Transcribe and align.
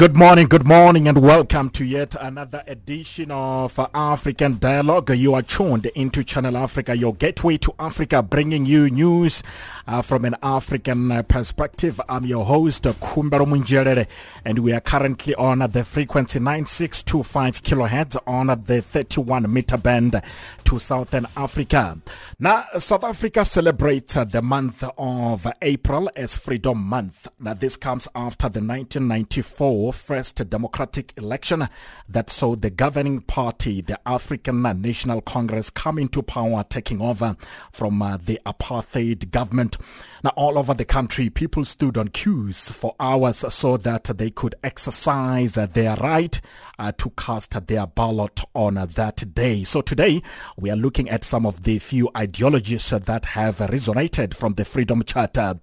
Good 0.00 0.16
morning, 0.16 0.46
good 0.46 0.66
morning, 0.66 1.08
and 1.08 1.20
welcome 1.20 1.68
to 1.72 1.84
yet 1.84 2.14
another 2.18 2.64
edition 2.66 3.30
of 3.30 3.78
African 3.92 4.58
Dialogue. 4.58 5.10
You 5.10 5.34
are 5.34 5.42
tuned 5.42 5.84
into 5.94 6.24
Channel 6.24 6.56
Africa, 6.56 6.96
your 6.96 7.14
gateway 7.14 7.58
to 7.58 7.74
Africa, 7.78 8.22
bringing 8.22 8.64
you 8.64 8.88
news 8.88 9.42
uh, 9.86 10.00
from 10.00 10.24
an 10.24 10.36
African 10.42 11.12
uh, 11.12 11.22
perspective. 11.22 12.00
I'm 12.08 12.24
your 12.24 12.46
host, 12.46 12.84
Kumbaro 12.84 13.44
Munjerere, 13.44 14.06
and 14.42 14.60
we 14.60 14.72
are 14.72 14.80
currently 14.80 15.34
on 15.34 15.58
the 15.58 15.84
frequency 15.84 16.38
9625 16.38 17.62
kilohertz 17.62 18.16
on 18.26 18.46
the 18.64 18.80
31 18.80 19.52
meter 19.52 19.76
band 19.76 20.22
to 20.64 20.78
Southern 20.78 21.26
Africa. 21.36 21.98
Now, 22.38 22.64
South 22.78 23.04
Africa 23.04 23.44
celebrates 23.44 24.16
uh, 24.16 24.24
the 24.24 24.40
month 24.40 24.82
of 24.96 25.46
April 25.60 26.10
as 26.16 26.38
Freedom 26.38 26.78
Month. 26.78 27.28
Now, 27.38 27.52
this 27.52 27.76
comes 27.76 28.08
after 28.14 28.48
the 28.48 28.60
1994 28.60 29.89
first 29.92 30.48
democratic 30.48 31.12
election 31.16 31.68
that 32.08 32.30
saw 32.30 32.56
the 32.56 32.70
governing 32.70 33.20
party, 33.20 33.80
the 33.80 33.98
African 34.06 34.62
National 34.62 35.20
Congress, 35.20 35.70
come 35.70 35.98
into 35.98 36.22
power, 36.22 36.64
taking 36.68 37.00
over 37.00 37.36
from 37.72 38.00
uh, 38.02 38.16
the 38.16 38.40
apartheid 38.46 39.30
government. 39.30 39.76
Now, 40.22 40.30
all 40.36 40.58
over 40.58 40.74
the 40.74 40.84
country, 40.84 41.30
people 41.30 41.64
stood 41.64 41.96
on 41.96 42.08
queues 42.08 42.70
for 42.70 42.94
hours 43.00 43.44
so 43.48 43.76
that 43.78 44.04
they 44.04 44.30
could 44.30 44.54
exercise 44.62 45.54
their 45.54 45.96
right 45.96 46.40
uh, 46.78 46.92
to 46.92 47.10
cast 47.10 47.66
their 47.66 47.86
ballot 47.86 48.40
on 48.54 48.74
that 48.74 49.34
day. 49.34 49.64
So 49.64 49.80
today, 49.80 50.22
we 50.56 50.70
are 50.70 50.76
looking 50.76 51.08
at 51.08 51.24
some 51.24 51.46
of 51.46 51.62
the 51.62 51.78
few 51.78 52.10
ideologies 52.16 52.90
that 52.90 53.24
have 53.26 53.58
resonated 53.58 54.34
from 54.34 54.54
the 54.54 54.64
Freedom 54.64 55.02
Charter. 55.02 55.58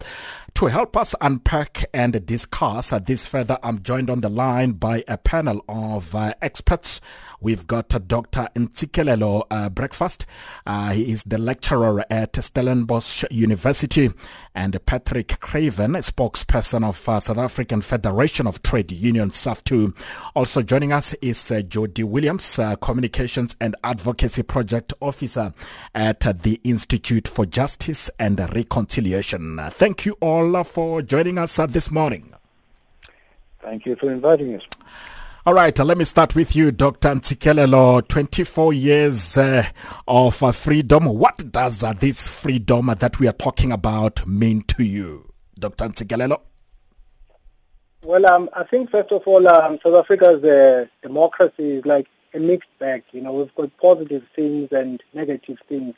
To 0.55 0.65
help 0.65 0.97
us 0.97 1.13
unpack 1.21 1.85
and 1.93 2.25
discuss 2.25 2.91
this 3.05 3.27
further, 3.27 3.59
I'm 3.61 3.83
joined 3.83 4.09
on 4.09 4.16
the 4.21 4.29
line 4.29 4.73
by 4.73 5.03
a 5.07 5.17
panel 5.17 5.63
of 5.67 6.15
uh, 6.15 6.33
experts. 6.41 7.01
We've 7.39 7.67
got 7.67 7.93
uh, 7.93 7.99
Dr. 7.99 8.49
Ntsikelelo 8.55 9.43
uh, 9.51 9.69
Breakfast. 9.69 10.25
Uh, 10.65 10.91
he 10.91 11.11
is 11.11 11.23
the 11.23 11.37
lecturer 11.37 12.05
at 12.09 12.33
Stellenbosch 12.33 13.23
University 13.29 14.09
and 14.55 14.83
Patrick 14.85 15.39
Craven, 15.39 15.93
spokesperson 15.93 16.83
of 16.83 17.07
uh, 17.07 17.19
South 17.19 17.37
African 17.37 17.81
Federation 17.81 18.47
of 18.47 18.63
Trade 18.63 18.91
Unions, 18.91 19.35
SAFTU. 19.35 19.95
Also 20.35 20.61
joining 20.61 20.91
us 20.91 21.13
is 21.21 21.51
uh, 21.51 21.61
Jodi 21.61 22.03
Williams, 22.03 22.59
uh, 22.59 22.75
Communications 22.77 23.55
and 23.59 23.75
Advocacy 23.83 24.43
Project 24.43 24.93
Officer 25.01 25.53
at 25.93 26.21
the 26.43 26.59
Institute 26.63 27.27
for 27.27 27.45
Justice 27.45 28.09
and 28.19 28.39
Reconciliation. 28.53 29.59
Thank 29.71 30.05
you 30.05 30.17
all 30.21 30.63
for 30.63 31.01
joining 31.01 31.37
us 31.37 31.57
this 31.57 31.91
morning. 31.91 32.36
Thank 33.61 33.85
you 33.85 33.95
for 33.95 34.11
inviting 34.11 34.55
us. 34.55 34.63
All 35.45 35.53
right, 35.53 35.79
uh, 35.79 35.85
let 35.85 35.97
me 35.97 36.03
start 36.03 36.35
with 36.35 36.57
you, 36.57 36.71
Dr. 36.71 37.07
Ntsikelelo. 37.15 38.05
24 38.05 38.73
years 38.73 39.37
uh, 39.37 39.63
of 40.05 40.43
uh, 40.43 40.51
freedom. 40.51 41.05
What 41.05 41.51
does 41.53 41.83
uh, 41.83 41.93
this 41.93 42.27
freedom 42.27 42.93
that 42.99 43.19
we 43.19 43.29
are 43.29 43.33
talking 43.33 43.71
about 43.71 44.27
mean 44.27 44.63
to 44.63 44.83
you, 44.83 45.31
Dr. 45.57 45.87
Ntsikelelo? 45.87 46.41
Well, 48.03 48.25
um, 48.25 48.49
I 48.53 48.63
think 48.63 48.91
first 48.91 49.11
of 49.13 49.23
all, 49.25 49.47
um, 49.47 49.79
South 49.81 49.95
Africa's 49.95 50.43
uh, 50.43 50.85
democracy 51.01 51.77
is 51.77 51.85
like 51.85 52.07
a 52.33 52.39
mixed 52.39 52.69
bag. 52.77 53.03
You 53.13 53.21
know, 53.21 53.31
we've 53.31 53.55
got 53.55 53.71
positive 53.77 54.25
things 54.35 54.69
and 54.71 55.01
negative 55.13 55.59
things. 55.69 55.95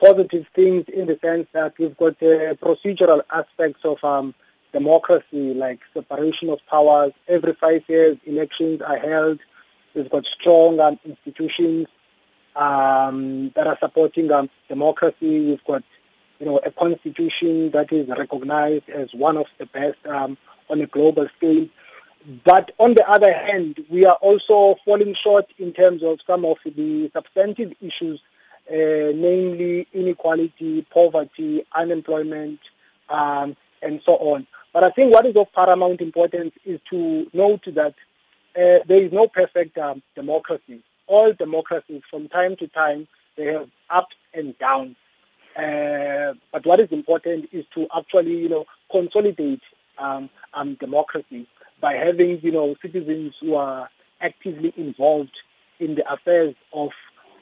Positive 0.00 0.46
things 0.54 0.84
in 0.88 1.06
the 1.06 1.18
sense 1.20 1.48
that 1.52 1.76
we've 1.78 1.96
got 1.96 2.14
uh, 2.22 2.54
procedural 2.54 3.22
aspects 3.32 3.84
of 3.84 4.02
um, 4.04 4.34
democracy, 4.78 5.54
like 5.54 5.80
separation 5.92 6.48
of 6.50 6.58
powers. 6.66 7.12
Every 7.26 7.54
five 7.54 7.82
years, 7.88 8.16
elections 8.24 8.80
are 8.80 8.98
held. 8.98 9.38
We've 9.94 10.10
got 10.16 10.24
strong 10.26 10.78
um, 10.80 10.98
institutions 11.04 11.86
um, 12.54 13.50
that 13.54 13.66
are 13.66 13.78
supporting 13.80 14.30
um, 14.30 14.48
democracy. 14.68 15.32
We've 15.48 15.64
got, 15.64 15.82
you 16.38 16.46
know, 16.46 16.58
a 16.58 16.70
constitution 16.70 17.70
that 17.70 17.92
is 17.92 18.06
recognized 18.08 18.88
as 18.88 19.08
one 19.12 19.36
of 19.36 19.46
the 19.58 19.66
best 19.66 19.98
um, 20.06 20.36
on 20.70 20.80
a 20.80 20.86
global 20.86 21.26
scale. 21.36 21.66
But 22.44 22.66
on 22.78 22.94
the 22.94 23.08
other 23.08 23.32
hand, 23.32 23.84
we 23.88 24.04
are 24.04 24.18
also 24.28 24.76
falling 24.84 25.14
short 25.14 25.46
in 25.58 25.72
terms 25.72 26.02
of 26.02 26.20
some 26.26 26.44
of 26.44 26.58
the 26.64 27.10
substantive 27.14 27.72
issues, 27.80 28.20
uh, 28.70 29.10
namely 29.26 29.88
inequality, 29.92 30.82
poverty, 30.82 31.64
unemployment, 31.72 32.60
um, 33.08 33.56
and 33.82 34.00
so 34.04 34.14
on. 34.16 34.46
But 34.72 34.84
I 34.84 34.90
think 34.90 35.12
what 35.12 35.26
is 35.26 35.36
of 35.36 35.52
paramount 35.52 36.00
importance 36.00 36.54
is 36.64 36.80
to 36.90 37.28
note 37.32 37.64
that 37.66 37.94
uh, 38.56 38.84
there 38.86 39.02
is 39.02 39.12
no 39.12 39.26
perfect 39.28 39.78
um, 39.78 40.02
democracy. 40.14 40.80
All 41.06 41.32
democracies, 41.32 42.02
from 42.10 42.28
time 42.28 42.56
to 42.56 42.68
time, 42.68 43.08
they 43.36 43.46
have 43.46 43.68
ups 43.88 44.16
and 44.34 44.58
downs. 44.58 44.96
Uh, 45.56 46.34
but 46.52 46.64
what 46.66 46.80
is 46.80 46.90
important 46.92 47.48
is 47.52 47.64
to 47.74 47.88
actually, 47.96 48.36
you 48.36 48.48
know, 48.48 48.66
consolidate 48.90 49.62
um, 49.98 50.28
um, 50.54 50.74
democracy 50.74 51.46
by 51.80 51.94
having, 51.94 52.40
you 52.40 52.52
know, 52.52 52.76
citizens 52.82 53.36
who 53.40 53.54
are 53.54 53.88
actively 54.20 54.72
involved 54.76 55.36
in 55.80 55.94
the 55.94 56.12
affairs 56.12 56.54
of 56.72 56.90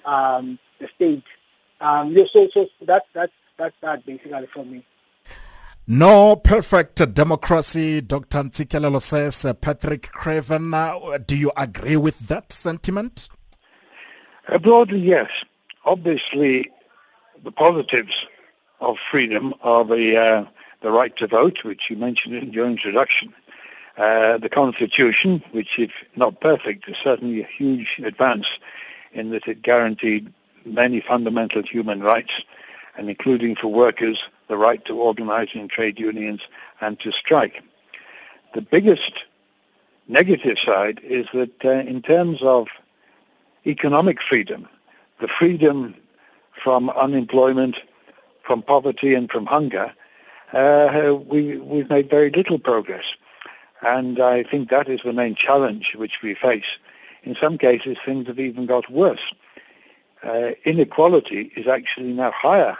um, 0.05 0.59
the 0.79 0.89
state. 0.95 1.25
Um, 1.81 2.15
so, 2.29 2.49
so 2.53 2.69
that's 2.83 3.07
that's 3.13 3.33
that's 3.57 3.77
that 3.81 4.07
basically 4.07 4.47
for 4.47 4.65
me. 4.65 4.85
No 5.89 6.35
perfect 6.35 7.15
democracy, 7.15 8.01
Dr. 8.01 8.43
Ntsikelelo 8.43 9.01
says. 9.01 9.47
Patrick 9.61 10.11
Craven, 10.11 10.75
uh, 10.75 11.19
do 11.25 11.37
you 11.37 11.53
agree 11.57 11.97
with 11.97 12.19
that 12.27 12.53
sentiment? 12.53 13.29
Uh, 14.49 14.59
broadly, 14.59 14.99
yes. 14.99 15.45
Obviously, 15.85 16.69
the 17.45 17.53
positives 17.53 18.27
of 18.81 18.99
freedom 18.99 19.55
are 19.63 19.85
the 19.85 20.17
uh, 20.17 20.45
the 20.81 20.91
right 20.91 21.15
to 21.19 21.29
vote, 21.29 21.63
which 21.63 21.89
you 21.89 21.97
mentioned 21.97 22.35
in 22.35 22.53
your 22.53 22.67
introduction, 22.67 23.33
uh, 23.97 24.39
the 24.39 24.49
Constitution, 24.49 25.41
which, 25.53 25.79
if 25.79 25.93
not 26.17 26.41
perfect, 26.41 26.89
is 26.89 26.97
certainly 26.97 27.43
a 27.43 27.47
huge 27.47 28.01
advance 28.03 28.59
in 29.13 29.31
that 29.31 29.47
it 29.47 29.63
guaranteed 29.63 30.33
many 30.65 31.01
fundamental 31.01 31.63
human 31.63 32.01
rights, 32.01 32.43
and 32.97 33.09
including 33.09 33.55
for 33.55 33.69
workers 33.69 34.25
the 34.49 34.57
right 34.57 34.85
to 34.85 34.99
organize 35.01 35.49
in 35.55 35.69
trade 35.69 35.99
unions 35.99 36.43
and 36.81 36.99
to 37.01 37.11
strike. 37.11 37.63
The 38.55 38.63
biggest 38.63 39.25
negative 40.09 40.59
side 40.59 41.01
is 41.03 41.27
that 41.35 41.65
uh, 41.65 41.71
in 41.71 42.03
terms 42.03 42.43
of 42.43 42.69
economic 43.67 44.23
freedom, 44.23 44.69
the 45.21 45.29
freedom 45.29 45.95
from 46.53 46.91
unemployment, 46.91 47.83
from 48.43 48.63
poverty 48.63 49.15
and 49.15 49.31
from 49.31 49.47
hunger, 49.47 49.93
uh, 50.53 51.17
we, 51.27 51.59
we've 51.59 51.91
made 51.91 52.09
very 52.09 52.31
little 52.31 52.59
progress. 52.59 53.17
And 53.83 54.21
I 54.21 54.43
think 54.43 54.71
that 54.71 54.89
is 54.89 55.03
the 55.03 55.13
main 55.13 55.35
challenge 55.35 55.95
which 55.97 56.23
we 56.23 56.35
face. 56.35 56.79
In 57.25 57.35
some 57.35 57.59
cases, 57.59 57.99
things 58.05 58.29
have 58.29 58.39
even 58.39 58.67
got 58.67 58.91
worse. 58.91 59.33
Uh, 60.23 60.53
inequality 60.65 61.53
is 61.57 61.67
actually 61.67 62.13
now 62.13 62.31
higher 62.31 62.79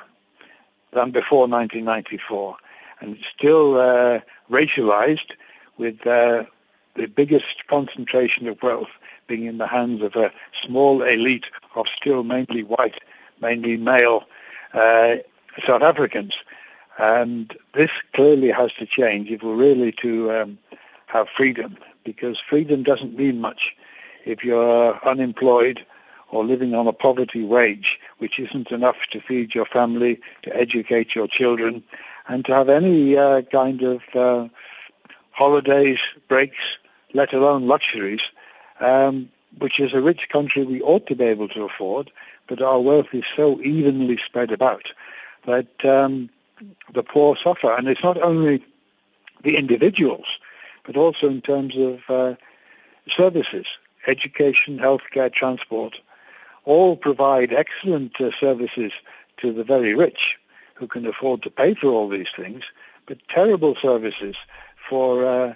than 0.97 1.11
before 1.11 1.47
1994, 1.47 2.57
and 3.01 3.19
still 3.23 3.79
uh, 3.79 4.21
racialized 4.51 5.33
with 5.77 6.07
uh, 6.07 6.45
the 6.95 7.07
biggest 7.07 7.67
concentration 7.67 8.49
of 8.49 8.63
wealth 8.63 8.89
being 9.27 9.45
in 9.45 9.59
the 9.59 9.67
hands 9.67 10.03
of 10.03 10.17
a 10.17 10.33
small 10.53 11.03
elite 11.03 11.51
of 11.75 11.87
still 11.87 12.25
mainly 12.25 12.63
white, 12.63 12.99
mainly 13.43 13.77
male 13.77 14.25
uh, 14.73 15.17
South 15.65 15.83
Africans. 15.83 16.39
And 16.99 17.55
this 17.75 17.91
clearly 18.15 18.51
has 18.51 18.73
to 18.75 18.87
change 18.87 19.31
if 19.31 19.43
we're 19.43 19.55
really 19.55 19.93
to 19.93 20.33
um, 20.33 20.59
have 21.07 21.29
freedom, 21.29 21.77
because 22.05 22.39
freedom 22.41 22.83
doesn't 22.83 23.19
mean 23.19 23.39
much 23.39 23.77
if 24.25 24.43
you're 24.43 24.99
unemployed 25.07 25.85
or 26.31 26.45
living 26.45 26.75
on 26.75 26.87
a 26.87 26.93
poverty 26.93 27.45
wage, 27.45 28.01
which 28.19 28.39
isn't 28.39 28.71
enough 28.71 29.07
to 29.11 29.21
feed 29.21 29.55
your 29.55 29.67
family, 29.67 30.21
to 30.43 30.57
educate 30.57 31.15
your 31.15 31.29
children, 31.29 31.83
and 32.29 32.45
to 32.45 32.55
have 32.55 32.69
any 32.69 33.17
uh, 33.17 33.43
kind 33.43 33.83
of 33.83 34.03
uh, 34.15 34.49
holidays, 35.31 36.01
breaks, 36.29 36.79
let 37.13 37.33
alone 37.33 37.67
luxuries, 37.67 38.31
um, 38.81 39.29
which 39.59 39.81
is 39.81 39.93
a 39.93 40.01
rich 40.01 40.29
country 40.29 40.65
we 40.65 40.83
ought 40.83 41.07
to 41.07 41.15
be 41.15 41.25
able 41.25 41.49
to 41.49 41.65
afford, 41.65 42.11
but 42.47 42.61
our 42.61 42.81
wealth 42.81 43.09
is 43.13 43.25
so 43.35 43.61
evenly 43.63 44.17
spread 44.17 44.51
about 44.51 44.93
that 45.47 45.85
um, 45.85 46.29
the 46.93 47.03
poor 47.03 47.37
suffer. 47.37 47.75
And 47.77 47.89
it's 47.89 48.03
not 48.03 48.21
only 48.21 48.65
the 49.43 49.57
individuals, 49.57 50.39
but 50.85 50.97
also 50.97 51.29
in 51.29 51.41
terms 51.41 51.77
of 51.77 52.01
uh, 52.09 52.35
services, 53.09 53.67
education, 54.07 54.79
healthcare, 54.79 55.33
transport, 55.33 56.01
all 56.67 56.97
provide 56.97 57.53
excellent 57.53 58.21
uh, 58.21 58.31
services 58.33 58.93
to 59.39 59.53
the 59.53 59.65
very 59.65 59.95
rich 59.95 60.39
who 60.75 60.87
can 60.87 61.07
afford 61.07 61.43
to 61.43 61.51
pay 61.51 61.73
for 61.75 61.87
all 61.89 62.09
these 62.09 62.31
things, 62.37 62.65
but 63.07 63.27
terrible 63.29 63.75
services 63.75 64.37
for 64.77 65.25
uh, 65.25 65.55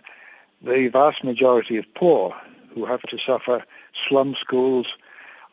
the 0.63 0.89
vast 0.89 1.23
majority 1.23 1.77
of 1.77 1.95
poor 1.95 2.35
who 2.75 2.85
have 2.87 3.03
to 3.03 3.19
suffer 3.19 3.63
slum 3.93 4.35
schools, 4.35 4.97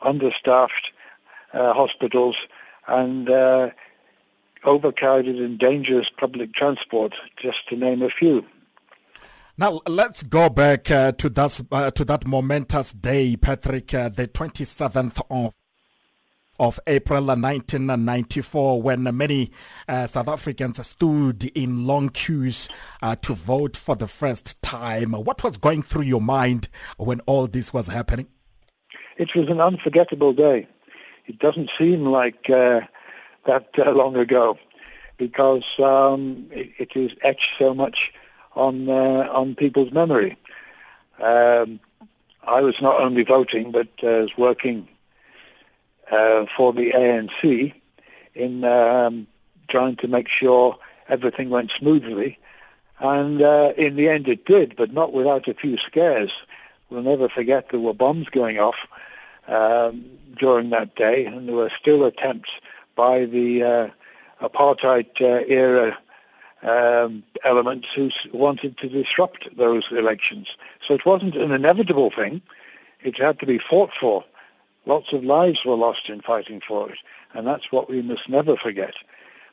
understaffed 0.02 0.92
uh, 1.54 1.74
hospitals, 1.74 2.48
and 2.88 3.30
uh, 3.30 3.70
overcrowded 4.64 5.38
and 5.38 5.58
dangerous 5.58 6.10
public 6.10 6.54
transport, 6.54 7.16
just 7.36 7.68
to 7.68 7.76
name 7.76 8.02
a 8.02 8.10
few. 8.10 8.46
Now 9.60 9.82
let's 9.88 10.22
go 10.22 10.50
back 10.50 10.92
uh, 10.92 11.14
to 11.14 11.30
that 11.30 11.62
uh, 11.72 11.90
to 11.90 12.06
that 12.06 12.28
momentous 12.28 12.94
day, 12.94 13.36
Patrick, 13.36 13.92
uh, 13.92 14.10
the 14.10 14.28
27th 14.28 15.20
of 15.32 15.52
of 16.60 16.80
April 16.86 17.26
1994 17.26 18.82
when 18.84 19.04
many 19.18 19.50
uh, 19.88 20.06
South 20.06 20.28
Africans 20.28 20.86
stood 20.86 21.46
in 21.56 21.88
long 21.88 22.10
queues 22.10 22.70
uh, 23.02 23.16
to 23.16 23.34
vote 23.34 23.76
for 23.76 23.96
the 23.96 24.08
first 24.08 24.62
time. 24.62 25.14
What 25.14 25.44
was 25.44 25.58
going 25.58 25.82
through 25.82 26.04
your 26.04 26.22
mind 26.22 26.70
when 26.98 27.22
all 27.22 27.48
this 27.48 27.74
was 27.74 27.88
happening? 27.88 28.28
It 29.18 29.34
was 29.34 29.50
an 29.50 29.60
unforgettable 29.60 30.34
day. 30.34 30.68
It 31.26 31.40
doesn't 31.40 31.72
seem 31.72 32.06
like 32.06 32.48
uh, 32.52 32.82
that 33.46 33.70
uh, 33.80 33.90
long 33.92 34.18
ago 34.18 34.60
because 35.18 35.80
um, 35.80 36.46
it, 36.52 36.70
it 36.78 36.96
is 36.96 37.16
etched 37.24 37.58
so 37.58 37.74
much 37.74 38.14
on 38.58 38.90
uh, 38.90 39.30
on 39.32 39.56
people's 39.56 39.92
memory. 39.92 40.38
Um, 41.20 41.80
I 42.44 42.62
was 42.62 42.82
not 42.82 43.00
only 43.02 43.24
voting 43.24 43.72
but 43.72 43.88
uh, 44.04 44.24
was 44.26 44.38
working 44.38 44.88
uh, 46.12 46.46
for 46.46 46.74
the 46.74 46.92
ANC 46.92 47.74
in 48.34 48.64
um, 48.64 49.28
trying 49.68 49.96
to 49.98 50.08
make 50.08 50.28
sure 50.28 50.78
everything 51.10 51.50
went 51.50 51.72
smoothly. 51.72 52.40
And 53.00 53.42
uh, 53.42 53.74
in 53.78 53.96
the 53.96 54.10
end 54.10 54.28
it 54.28 54.46
did, 54.46 54.76
but 54.76 54.94
not 54.94 55.14
without 55.14 55.48
a 55.48 55.54
few 55.54 55.78
scares. 55.78 56.32
We'll 56.90 57.04
never 57.04 57.28
forget 57.28 57.70
there 57.70 57.80
were 57.80 57.94
bombs 57.94 58.30
going 58.30 58.60
off 58.60 58.88
um, 59.48 60.06
during 60.38 60.70
that 60.70 60.96
day, 60.96 61.26
and 61.26 61.48
there 61.48 61.56
were 61.56 61.70
still 61.70 62.06
attempts 62.06 62.52
by 62.96 63.26
the 63.26 63.64
uh, 63.64 63.90
apartheid-era 64.42 65.90
uh, 65.90 65.96
um, 66.64 67.24
elements 67.44 67.94
who 67.94 68.10
wanted 68.32 68.78
to 68.78 68.90
disrupt 68.90 69.56
those 69.58 69.92
elections. 69.92 70.56
So 70.82 70.94
it 70.94 71.06
wasn't 71.06 71.36
an 71.36 71.52
inevitable 71.52 72.10
thing. 72.10 72.42
It 73.02 73.18
had 73.18 73.40
to 73.40 73.46
be 73.46 73.58
fought 73.58 73.94
for. 73.94 74.24
Lots 74.86 75.14
of 75.14 75.24
lives 75.24 75.66
were 75.66 75.76
lost 75.76 76.10
in 76.10 76.22
fighting 76.22 76.62
for 76.62 76.90
it, 76.90 77.00
and 77.34 77.46
that's 77.46 77.72
what 77.72 77.90
we 77.90 78.02
must 78.02 78.30
never 78.30 78.56
forget. 78.56 78.96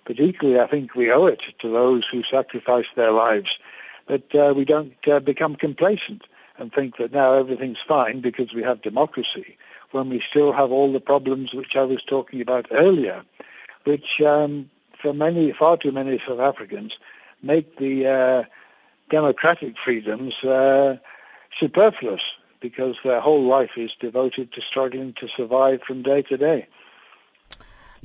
But 0.05 0.21
equally, 0.21 0.61
I 0.61 0.67
think 0.67 0.95
we 0.95 1.11
owe 1.11 1.27
it 1.27 1.43
to 1.59 1.69
those 1.69 2.06
who 2.06 2.23
sacrificed 2.23 2.95
their 2.95 3.11
lives 3.11 3.59
that 4.07 4.35
uh, 4.35 4.53
we 4.55 4.65
don't 4.65 4.95
uh, 5.09 5.21
become 5.21 5.57
complacent 5.57 6.25
and 6.59 6.73
think 6.73 6.99
that 6.99 7.12
now 7.12 7.33
everything's 7.33 7.81
fine 7.81 8.21
because 8.21 8.55
we 8.55 8.62
have 8.62 8.83
democracy, 8.83 9.57
when 9.91 10.09
we 10.09 10.21
still 10.21 10.53
have 10.53 10.71
all 10.71 10.93
the 10.93 11.00
problems 11.00 11.53
which 11.53 11.77
I 11.77 11.83
was 11.85 12.03
talking 12.03 12.41
about 12.41 12.67
earlier, 12.71 13.25
which 13.85 14.21
um, 14.21 14.71
for 15.05 15.12
many, 15.12 15.53
far 15.53 15.77
too 15.77 15.93
many 15.93 16.19
South 16.19 16.41
Africans, 16.41 16.99
make 17.43 17.77
the 17.77 18.06
uh, 18.06 18.45
democratic 19.11 19.77
freedoms 19.77 20.43
uh, 20.43 20.97
superfluous 21.55 22.23
because 22.61 22.97
their 23.05 23.21
whole 23.21 23.45
life 23.45 23.77
is 23.77 23.95
devoted 24.01 24.51
to 24.53 24.62
struggling 24.62 25.12
to 25.12 25.29
survive 25.29 25.83
from 25.83 26.01
day 26.01 26.23
to 26.23 26.39
day. 26.39 26.67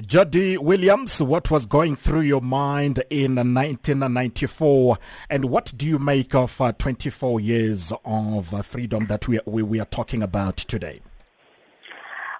Jodi 0.05 0.57
Williams, 0.57 1.21
what 1.21 1.49
was 1.49 1.65
going 1.65 1.95
through 1.95 2.21
your 2.21 2.41
mind 2.41 3.01
in 3.09 3.35
1994 3.35 4.97
and 5.29 5.45
what 5.45 5.71
do 5.77 5.87
you 5.87 5.99
make 5.99 6.35
of 6.35 6.59
uh, 6.59 6.73
24 6.73 7.39
years 7.39 7.93
of 8.03 8.53
uh, 8.53 8.61
freedom 8.61 9.07
that 9.07 9.25
we, 9.29 9.39
we, 9.45 9.63
we 9.63 9.79
are 9.79 9.85
talking 9.85 10.21
about 10.21 10.57
today? 10.57 10.99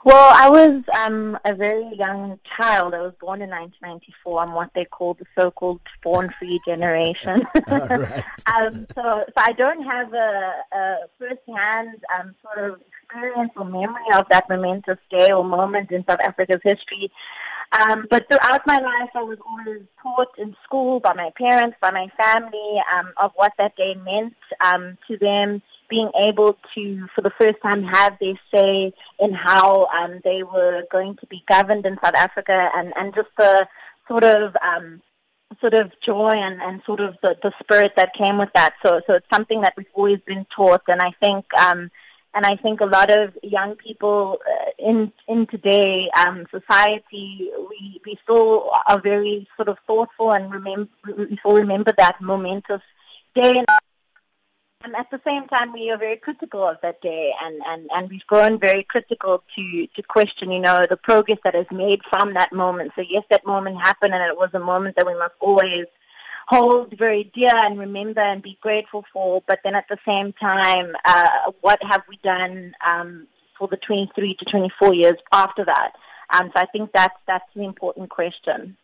Well, 0.06 0.34
I 0.34 0.50
was 0.50 0.84
um, 0.98 1.38
a 1.44 1.54
very 1.54 1.94
young 1.96 2.40
child. 2.44 2.94
I 2.94 3.02
was 3.02 3.14
born 3.20 3.42
in 3.42 3.50
1994. 3.50 4.40
I'm 4.40 4.54
what 4.54 4.74
they 4.74 4.86
call 4.86 5.14
the 5.16 5.26
so-called 5.36 5.82
born-free 6.02 6.62
generation. 6.66 7.46
right. 7.68 8.24
um, 8.58 8.88
so, 8.96 9.26
so 9.28 9.34
I 9.36 9.52
don't 9.52 9.84
have 9.84 10.14
a, 10.14 10.54
a 10.72 10.98
first-hand 11.20 12.02
um, 12.18 12.34
sort 12.42 12.72
of 12.72 12.82
experience 12.88 13.52
or 13.58 13.66
memory 13.66 14.06
of 14.14 14.28
that 14.30 14.48
momentous 14.50 15.00
day 15.10 15.34
or 15.34 15.44
moment 15.44 15.92
in 15.92 16.06
South 16.06 16.22
Africa's 16.22 16.62
history. 16.64 17.12
Um, 17.72 18.08
but 18.10 18.28
throughout 18.30 18.66
my 18.66 18.80
life, 18.80 19.10
I 19.14 19.22
was 19.22 19.38
always 19.46 19.84
taught 20.02 20.38
in 20.38 20.56
school 20.64 21.02
by 21.02 21.14
my 21.14 21.30
parents, 21.32 21.78
by 21.82 21.92
my 21.92 22.08
family, 22.18 22.82
um, 22.96 23.12
of 23.18 23.34
what 23.36 23.54
that 23.58 23.76
day 23.76 23.96
meant 23.96 24.36
um, 24.62 24.98
to 25.08 25.18
them 25.18 25.62
being 25.90 26.12
able 26.18 26.58
to, 26.74 27.08
for 27.16 27.22
the 27.22 27.32
first 27.32 27.62
time, 27.62 27.84
have 27.84 28.18
their 28.20 28.36
say 28.52 28.94
in 29.20 29.34
how 29.34 29.88
um, 29.88 30.22
they 30.24 30.44
were 30.44 30.86
going 30.92 31.16
to 31.18 31.26
be 31.28 31.44
governed 31.48 31.86
in 31.86 32.00
South 32.04 32.16
Africa, 32.16 32.72
and, 32.76 32.94
and 32.96 33.14
just 33.14 33.30
the 33.38 33.68
sort 34.08 34.24
of 34.24 34.56
um, 34.62 35.02
sort 35.60 35.74
of 35.74 35.92
joy 36.00 36.36
and, 36.36 36.62
and 36.62 36.82
sort 36.86 37.00
of 37.00 37.18
the, 37.22 37.38
the 37.42 37.54
spirit 37.60 37.94
that 37.96 38.14
came 38.14 38.38
with 38.38 38.52
that. 38.54 38.76
So, 38.84 39.02
so 39.08 39.16
it's 39.16 39.30
something 39.30 39.62
that 39.62 39.74
we've 39.76 39.88
always 39.94 40.20
been 40.20 40.46
taught, 40.46 40.84
and 40.88 41.02
I 41.02 41.12
think. 41.12 41.54
Um, 41.54 41.92
and 42.36 42.46
I 42.46 42.56
think 42.56 42.80
a 42.80 42.86
lot 42.86 43.10
of 43.10 43.36
young 43.42 43.76
people 43.76 44.40
uh, 44.48 44.70
in 44.78 45.12
in 45.28 45.48
today 45.48 46.12
um, 46.12 46.46
society, 46.52 47.50
we 47.70 48.00
we 48.06 48.20
still 48.22 48.70
are 48.88 49.00
very 49.00 49.48
sort 49.56 49.68
of 49.68 49.80
thoughtful 49.88 50.34
and 50.34 50.54
remember 50.54 50.90
we 51.18 51.38
still 51.38 51.56
remember 51.56 51.92
that 51.98 52.22
momentous 52.22 52.84
day 53.34 53.66
and 54.82 54.96
at 54.96 55.12
the 55.12 55.20
same 55.26 55.46
time, 55.48 55.74
we 55.74 55.92
are 55.92 55.98
very 55.98 56.16
critical 56.16 56.64
of 56.66 56.80
that 56.82 57.02
day, 57.02 57.34
and, 57.44 57.62
and, 57.68 57.90
and 57.94 58.10
we've 58.10 58.26
grown 58.28 58.58
very 58.58 58.84
critical 58.84 59.44
to, 59.56 59.88
to 59.88 60.02
question, 60.04 60.52
you 60.52 60.60
know, 60.60 60.86
the 60.86 60.96
progress 60.96 61.40
that 61.44 61.54
is 61.54 61.66
made 61.70 62.02
from 62.10 62.34
that 62.34 62.54
moment. 62.54 62.94
So 62.96 63.02
yes, 63.02 63.24
that 63.30 63.46
moment 63.46 63.82
happened, 63.82 64.14
and 64.14 64.24
it 64.24 64.38
was 64.38 64.52
a 64.54 64.60
moment 64.60 64.96
that 64.96 65.06
we 65.06 65.16
must 65.16 65.34
always 65.42 65.86
hold 66.48 66.98
very 66.98 67.26
dear 67.36 67.52
and 67.54 67.78
remember 67.78 68.22
and 68.22 68.42
be 68.42 68.58
grateful 68.62 69.06
for. 69.12 69.44
But 69.48 69.60
then 69.66 69.76
at 69.76 69.88
the 69.90 70.00
same 70.08 70.32
time, 70.34 70.96
uh, 71.04 71.52
what 71.60 71.84
have 71.84 72.04
we 72.08 72.18
done 72.24 72.74
um, 72.86 73.28
for 73.58 73.68
the 73.68 73.78
23 73.78 74.34
to 74.34 74.46
24 74.46 74.94
years 74.94 75.18
after 75.34 75.66
that? 75.66 75.92
Um, 76.30 76.52
so 76.54 76.62
I 76.62 76.66
think 76.66 76.94
that's 76.94 77.20
that's 77.28 77.56
an 77.56 77.64
important 77.64 78.10
question. 78.10 78.78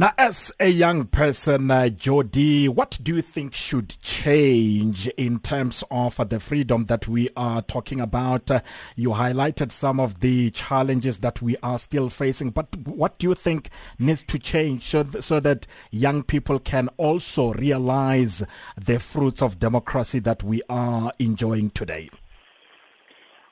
Now, 0.00 0.14
as 0.16 0.50
a 0.58 0.68
young 0.68 1.08
person, 1.08 1.70
uh, 1.70 1.90
Jodi, 1.90 2.70
what 2.70 2.98
do 3.02 3.16
you 3.16 3.20
think 3.20 3.52
should 3.52 4.00
change 4.00 5.06
in 5.08 5.40
terms 5.40 5.84
of 5.90 6.18
uh, 6.18 6.24
the 6.24 6.40
freedom 6.40 6.86
that 6.86 7.06
we 7.06 7.28
are 7.36 7.60
talking 7.60 8.00
about? 8.00 8.50
Uh, 8.50 8.62
you 8.96 9.10
highlighted 9.10 9.70
some 9.70 10.00
of 10.00 10.20
the 10.20 10.52
challenges 10.52 11.18
that 11.18 11.42
we 11.42 11.58
are 11.62 11.78
still 11.78 12.08
facing, 12.08 12.48
but 12.48 12.74
what 12.86 13.18
do 13.18 13.28
you 13.28 13.34
think 13.34 13.68
needs 13.98 14.22
to 14.22 14.38
change 14.38 14.84
so, 14.88 15.02
th- 15.02 15.22
so 15.22 15.38
that 15.38 15.66
young 15.90 16.22
people 16.22 16.58
can 16.58 16.88
also 16.96 17.52
realize 17.52 18.42
the 18.82 18.98
fruits 18.98 19.42
of 19.42 19.58
democracy 19.58 20.18
that 20.18 20.42
we 20.42 20.62
are 20.70 21.12
enjoying 21.18 21.68
today? 21.68 22.08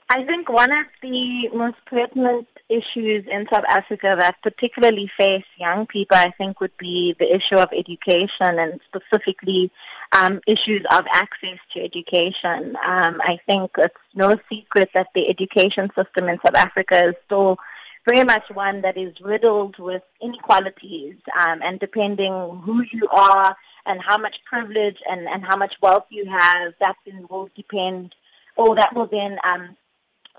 I 0.08 0.24
think 0.24 0.48
one 0.48 0.72
of 0.72 0.86
the 1.02 1.50
most 1.50 1.76
pertinent 1.84 2.48
issues 2.68 3.26
in 3.26 3.48
South 3.48 3.64
Africa 3.66 4.14
that 4.16 4.40
particularly 4.42 5.06
face 5.06 5.44
young 5.56 5.86
people, 5.86 6.16
I 6.16 6.30
think, 6.30 6.60
would 6.60 6.76
be 6.76 7.14
the 7.18 7.34
issue 7.34 7.56
of 7.56 7.68
education 7.72 8.58
and 8.58 8.80
specifically 8.84 9.70
um, 10.12 10.40
issues 10.46 10.82
of 10.90 11.06
access 11.12 11.58
to 11.72 11.82
education. 11.82 12.76
Um, 12.84 13.20
I 13.24 13.38
think 13.46 13.72
it's 13.78 13.96
no 14.14 14.38
secret 14.50 14.90
that 14.94 15.08
the 15.14 15.28
education 15.28 15.90
system 15.94 16.28
in 16.28 16.38
South 16.44 16.54
Africa 16.54 17.04
is 17.04 17.14
still 17.26 17.58
very 18.04 18.24
much 18.24 18.48
one 18.50 18.80
that 18.82 18.96
is 18.96 19.20
riddled 19.20 19.78
with 19.78 20.02
inequalities 20.20 21.16
um, 21.38 21.60
and 21.62 21.78
depending 21.78 22.32
who 22.64 22.82
you 22.90 23.06
are 23.08 23.56
and 23.84 24.00
how 24.00 24.16
much 24.16 24.42
privilege 24.44 25.02
and, 25.10 25.28
and 25.28 25.44
how 25.44 25.56
much 25.56 25.80
wealth 25.82 26.06
you 26.08 26.24
have, 26.26 26.72
that 26.80 26.96
then 27.04 27.26
will 27.28 27.50
depend 27.54 28.14
or 28.56 28.74
that 28.74 28.94
will 28.94 29.06
then 29.06 29.38
um, 29.44 29.76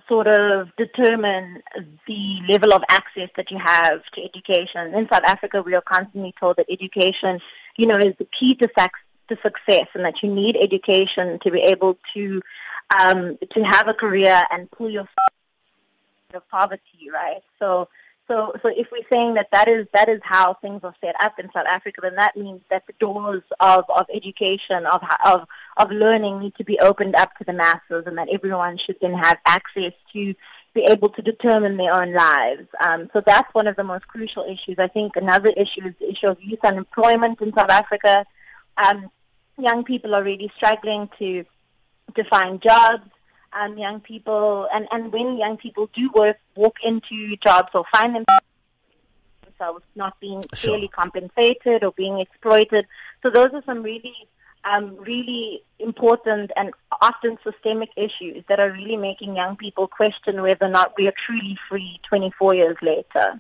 sort 0.10 0.28
of 0.28 0.76
determine 0.76 1.62
the 2.08 2.42
level 2.48 2.74
of 2.74 2.84
access 2.90 3.30
that 3.38 3.52
you 3.52 3.58
have 3.58 4.04
to 4.12 4.24
education. 4.24 4.94
In 4.94 5.08
South 5.08 5.24
Africa, 5.24 5.62
we 5.62 5.76
are 5.76 5.82
constantly 5.82 6.34
told 6.40 6.58
that 6.58 6.66
education, 6.70 7.40
you 7.78 7.86
know, 7.86 7.98
is 7.98 8.16
the 8.18 8.26
key 8.26 8.56
to, 8.56 8.68
to 8.68 9.38
success 9.42 9.88
and 9.94 10.04
that 10.04 10.22
you 10.22 10.34
need 10.34 10.58
education 10.58 11.40
to 11.40 11.52
be 11.52 11.62
able 11.62 11.98
to 12.14 12.42
um, 13.00 13.38
to 13.52 13.64
have 13.64 13.88
a 13.88 13.94
career 13.94 14.46
and 14.52 14.70
pull 14.72 14.90
yourself 14.90 15.30
out 16.32 16.38
of 16.38 16.50
poverty, 16.50 17.10
right? 17.14 17.42
So 17.60 17.88
so, 18.30 18.54
so 18.62 18.70
if 18.70 18.92
we're 18.92 19.08
saying 19.10 19.34
that 19.34 19.50
that 19.52 19.68
is 19.68 19.88
that 19.92 20.08
is 20.08 20.20
how 20.24 20.54
things 20.54 20.82
are 20.84 20.94
set 21.02 21.16
up 21.20 21.40
in 21.40 21.50
South 21.52 21.66
Africa, 21.66 22.02
then 22.02 22.16
that 22.16 22.38
means 22.38 22.62
that 22.70 22.86
the 22.86 22.94
doors 23.00 23.42
of, 23.60 23.86
of 23.90 24.06
education 24.14 24.86
of 24.86 25.04
of 25.26 25.48
of 25.78 25.92
learning 25.92 26.40
need 26.40 26.54
to 26.56 26.64
be 26.64 26.78
opened 26.80 27.16
up 27.16 27.36
to 27.38 27.44
the 27.44 27.54
masses, 27.54 28.04
and 28.06 28.18
that 28.20 28.30
everyone 28.30 28.78
should 28.78 28.98
then 29.02 29.16
have 29.16 29.40
access 29.48 29.94
to 30.14 30.36
be 30.76 30.86
able 30.86 31.10
to 31.10 31.24
determine 31.24 31.76
their 31.76 31.92
own 31.92 32.14
lives. 32.14 32.68
Um, 32.80 33.10
so 33.14 33.22
that's 33.22 33.52
one 33.56 33.66
of 33.66 33.76
the 33.76 33.84
most 33.84 34.08
crucial 34.08 34.44
issues. 34.44 34.76
I 34.78 34.88
think 34.88 35.16
another 35.16 35.50
issue 35.58 35.88
is 35.88 35.96
the 36.00 36.12
issue 36.12 36.28
of 36.28 36.42
youth 36.44 36.64
unemployment 36.64 37.42
in 37.42 37.52
South 37.54 37.72
Africa. 37.72 38.26
Um, 38.78 39.10
young 39.58 39.84
people 39.84 40.14
are 40.14 40.24
really 40.24 40.52
struggling 40.56 41.10
to 41.18 41.44
to 42.16 42.24
find 42.26 42.62
jobs 42.62 43.10
um, 43.54 43.78
young 43.78 44.00
people, 44.00 44.68
and, 44.74 44.88
and 44.92 45.12
when 45.12 45.38
young 45.38 45.58
people 45.58 45.90
do 45.94 46.10
work, 46.14 46.38
walk 46.56 46.78
into 46.84 47.36
jobs 47.38 47.70
or 47.74 47.86
find 47.92 48.16
themselves 48.16 49.84
not 49.96 50.20
being 50.20 50.44
sure. 50.54 50.72
fairly 50.72 50.88
compensated 50.88 51.84
or 51.84 51.92
being 51.94 52.20
exploited. 52.20 52.88
So 53.24 53.30
those 53.30 53.52
are 53.54 53.64
some 53.66 53.84
really, 53.84 54.16
um, 54.64 54.96
really 54.98 55.64
important 55.80 56.52
and 56.56 56.72
often 57.02 57.38
systemic 57.44 57.90
issues 57.96 58.44
that 58.48 58.60
are 58.60 58.72
really 58.72 58.98
making 58.98 59.36
young 59.36 59.56
people 59.56 59.88
question 59.88 60.42
whether 60.42 60.66
or 60.66 60.70
not 60.70 60.94
we 60.98 61.08
are 61.08 61.14
truly 61.14 61.58
free 61.68 62.00
24 62.04 62.56
years 62.56 62.78
later. 62.82 63.40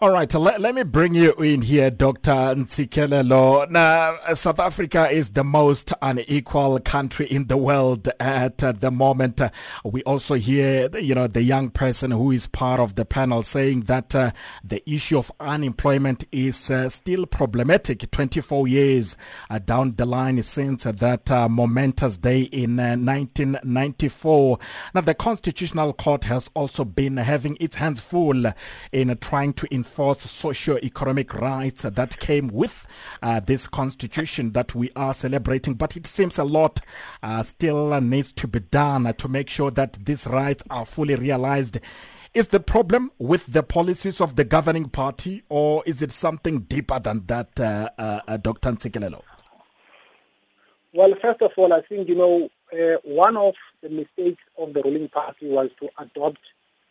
All 0.00 0.10
right, 0.12 0.32
let, 0.32 0.60
let 0.60 0.76
me 0.76 0.84
bring 0.84 1.14
you 1.14 1.32
in 1.32 1.60
here, 1.60 1.90
Dr. 1.90 2.30
Ntsikelelo. 2.30 3.68
Now, 3.68 4.16
South 4.34 4.60
Africa 4.60 5.10
is 5.10 5.30
the 5.30 5.42
most 5.42 5.92
unequal 6.00 6.78
country 6.78 7.26
in 7.26 7.48
the 7.48 7.56
world 7.56 8.08
at 8.20 8.62
uh, 8.62 8.70
the 8.70 8.92
moment. 8.92 9.40
Uh, 9.40 9.50
we 9.82 10.04
also 10.04 10.36
hear, 10.36 10.88
you 10.96 11.16
know, 11.16 11.26
the 11.26 11.42
young 11.42 11.70
person 11.70 12.12
who 12.12 12.30
is 12.30 12.46
part 12.46 12.78
of 12.78 12.94
the 12.94 13.04
panel 13.04 13.42
saying 13.42 13.82
that 13.82 14.14
uh, 14.14 14.30
the 14.62 14.88
issue 14.88 15.18
of 15.18 15.32
unemployment 15.40 16.22
is 16.30 16.70
uh, 16.70 16.88
still 16.88 17.26
problematic 17.26 18.08
24 18.08 18.68
years 18.68 19.16
uh, 19.50 19.58
down 19.58 19.96
the 19.96 20.06
line 20.06 20.40
since 20.44 20.84
that 20.84 21.28
uh, 21.28 21.48
momentous 21.48 22.16
day 22.18 22.42
in 22.42 22.76
1994. 22.76 24.58
Now, 24.94 25.00
the 25.00 25.14
Constitutional 25.14 25.92
Court 25.92 26.22
has 26.22 26.48
also 26.54 26.84
been 26.84 27.16
having 27.16 27.56
its 27.58 27.74
hands 27.74 27.98
full 27.98 28.44
in 28.92 29.18
trying 29.18 29.54
to 29.54 29.66
socio-economic 29.88 31.34
rights 31.34 31.82
that 31.82 32.18
came 32.18 32.48
with 32.48 32.86
uh, 33.22 33.40
this 33.40 33.66
constitution 33.66 34.52
that 34.52 34.74
we 34.74 34.90
are 34.94 35.14
celebrating. 35.14 35.74
But 35.74 35.96
it 35.96 36.06
seems 36.06 36.38
a 36.38 36.44
lot 36.44 36.80
uh, 37.22 37.42
still 37.42 38.00
needs 38.00 38.32
to 38.34 38.46
be 38.46 38.60
done 38.60 39.12
to 39.14 39.28
make 39.28 39.48
sure 39.48 39.70
that 39.72 39.98
these 40.04 40.26
rights 40.26 40.64
are 40.70 40.86
fully 40.86 41.14
realized. 41.14 41.78
Is 42.34 42.48
the 42.48 42.60
problem 42.60 43.10
with 43.18 43.46
the 43.46 43.62
policies 43.62 44.20
of 44.20 44.36
the 44.36 44.44
governing 44.44 44.90
party, 44.90 45.42
or 45.48 45.82
is 45.86 46.02
it 46.02 46.12
something 46.12 46.60
deeper 46.60 47.00
than 47.00 47.24
that, 47.26 47.58
uh, 47.58 47.90
uh, 47.98 48.20
uh 48.28 48.36
Dr. 48.36 48.72
Ntsikelelo? 48.72 49.22
Well, 50.92 51.14
first 51.22 51.42
of 51.42 51.52
all, 51.56 51.72
I 51.72 51.80
think, 51.82 52.08
you 52.08 52.14
know, 52.14 52.48
uh, 52.72 52.98
one 53.04 53.36
of 53.36 53.54
the 53.82 53.88
mistakes 53.88 54.42
of 54.58 54.74
the 54.74 54.82
ruling 54.82 55.08
party 55.08 55.48
was 55.48 55.70
to 55.80 55.88
adopt 55.98 56.40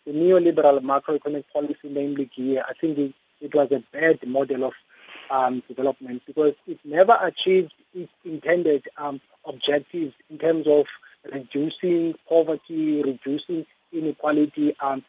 the 0.08 0.14
neoliberal 0.14 0.80
macroeconomic 0.80 1.44
policy, 1.54 1.90
namely 1.90 2.30
GEAR, 2.34 2.64
I 2.68 2.74
think 2.74 2.98
it, 2.98 3.14
it 3.42 3.54
was 3.54 3.70
a 3.74 3.84
bad 3.92 4.26
model 4.26 4.64
of 4.64 4.74
um, 5.30 5.62
development 5.68 6.24
because 6.26 6.54
it 6.66 6.80
never 6.86 7.18
achieved 7.22 7.74
its 7.94 8.12
intended 8.24 8.88
um, 8.98 9.20
objectives 9.46 10.14
in 10.30 10.38
terms 10.38 10.66
of 10.66 10.86
reducing 11.30 12.16
poverty, 12.30 13.04
reducing 13.04 13.66
inequality, 13.92 14.78
um, 14.80 15.04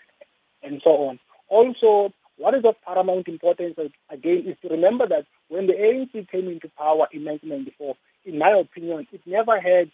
and 0.64 0.83
so 0.83 1.09
on. 1.09 1.21
Also, 1.49 2.12
what 2.37 2.55
is 2.55 2.64
of 2.64 2.75
paramount 2.85 3.28
importance, 3.28 3.78
again, 4.11 4.47
is 4.47 4.57
to 4.62 4.69
remember 4.69 5.07
that 5.07 5.26
when 5.47 5.69
the 5.69 5.75
ANC 5.75 6.28
came 6.28 6.49
into 6.49 6.69
power 6.76 7.07
in 7.12 7.25
1994, 7.25 7.97
in 8.25 8.38
my 8.38 8.50
opinion, 8.50 9.07
it 9.12 9.21
never 9.26 9.61
had 9.61 9.93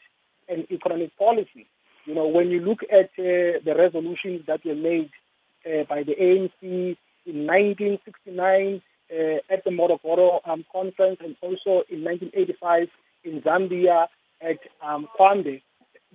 an 0.48 0.66
economic 0.70 1.16
policy. 1.18 1.66
You 2.06 2.14
know, 2.14 2.28
when 2.28 2.50
you 2.50 2.60
look 2.60 2.82
at 2.90 3.10
uh, 3.18 3.60
the 3.64 3.74
resolutions 3.76 4.44
that 4.46 4.64
were 4.64 4.74
made 4.74 5.10
uh, 5.66 5.84
by 5.84 6.02
the 6.02 6.14
ANC 6.14 6.96
in 7.26 7.46
1969 7.46 8.82
uh, 9.10 9.14
at 9.48 9.64
the 9.64 9.70
Morogoro 9.70 10.40
um, 10.44 10.64
conference 10.70 11.20
and 11.20 11.36
also 11.40 11.82
in 11.88 12.04
1985 12.04 12.90
in 13.24 13.40
Zambia 13.40 14.08
at 14.40 14.58
um, 14.82 15.08
Kabwe, 15.18 15.62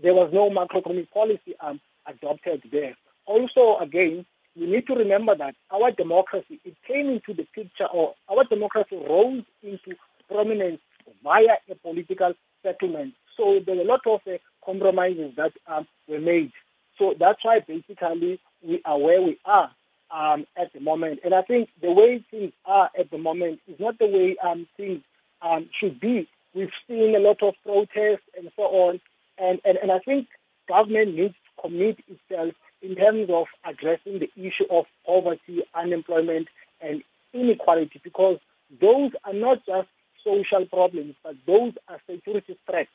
there 0.01 0.13
was 0.13 0.31
no 0.31 0.50
macroeconomic 0.50 1.10
policy 1.12 1.55
um, 1.60 1.79
adopted 2.05 2.62
there. 2.72 2.96
Also, 3.25 3.77
again, 3.77 4.25
we 4.55 4.67
need 4.67 4.86
to 4.88 4.96
remember 4.96 5.36
that 5.36 5.55
our 5.72 5.91
democracy, 5.91 6.60
it 6.65 6.75
came 6.88 7.10
into 7.10 7.34
the 7.34 7.48
picture, 7.55 7.86
or 7.86 8.13
our 8.29 8.43
democracy 8.43 8.98
rose 8.98 9.43
into 9.63 9.96
prominence 10.29 10.81
via 11.24 11.58
a 11.69 11.75
political 11.75 12.34
settlement. 12.63 13.13
So 13.36 13.60
there 13.60 13.75
were 13.75 13.81
a 13.84 13.86
lot 13.86 14.05
of 14.05 14.22
uh, 14.27 14.38
compromises 14.63 15.36
that 15.36 15.54
um, 15.68 15.88
were 16.08 16.20
made. 16.20 16.51
So 16.98 17.16
that's 17.18 17.44
why 17.44 17.60
basically 17.60 18.39
we 18.62 18.82
are 18.84 18.98
where 18.98 19.22
we 19.22 19.38
are 19.46 19.72
um, 20.12 20.46
at 20.56 20.74
the 20.74 20.80
moment. 20.80 21.22
And 21.24 21.34
I 21.34 21.42
think 21.42 21.70
the 21.82 21.92
way 21.92 22.24
things 22.32 22.51
are 22.66 22.89
at 22.98 23.12
the 23.12 23.18
moment 23.18 23.62
is 23.68 23.80
not 23.80 23.98
the 24.00 24.08
way 24.08 24.38
um, 24.38 24.68
things 24.78 25.01
um, 25.42 25.70
should 25.72 26.00
be. 26.00 26.28
We've 26.54 26.74
seen 26.88 27.16
a 27.16 27.20
lot 27.20 27.42
of 27.44 27.56
protests 27.63 28.24
and 28.38 28.51
so 28.56 28.63
on. 28.63 29.01
And, 29.38 29.62
and, 29.63 29.78
and 29.78 29.92
I 29.92 30.00
think 30.00 30.28
government 30.68 31.16
needs 31.16 31.36
to 31.36 31.62
commit 31.62 32.00
itself 32.08 32.54
in 32.82 32.96
terms 32.96 33.30
of 33.30 33.48
addressing 33.63 34.20
the 34.20 34.32
issue 34.36 34.66
of 34.70 34.86
poverty, 35.06 35.63
unemployment, 35.74 36.48
and 36.82 37.04
inequality 37.34 38.00
because 38.04 38.39
those 38.80 39.12
are 39.24 39.34
not 39.34 39.66
just 39.66 39.88
social 40.24 40.66
problems, 40.66 41.16
but 41.24 41.36
those 41.46 41.74
are 41.88 42.00
security 42.10 42.58
threats. 42.66 42.89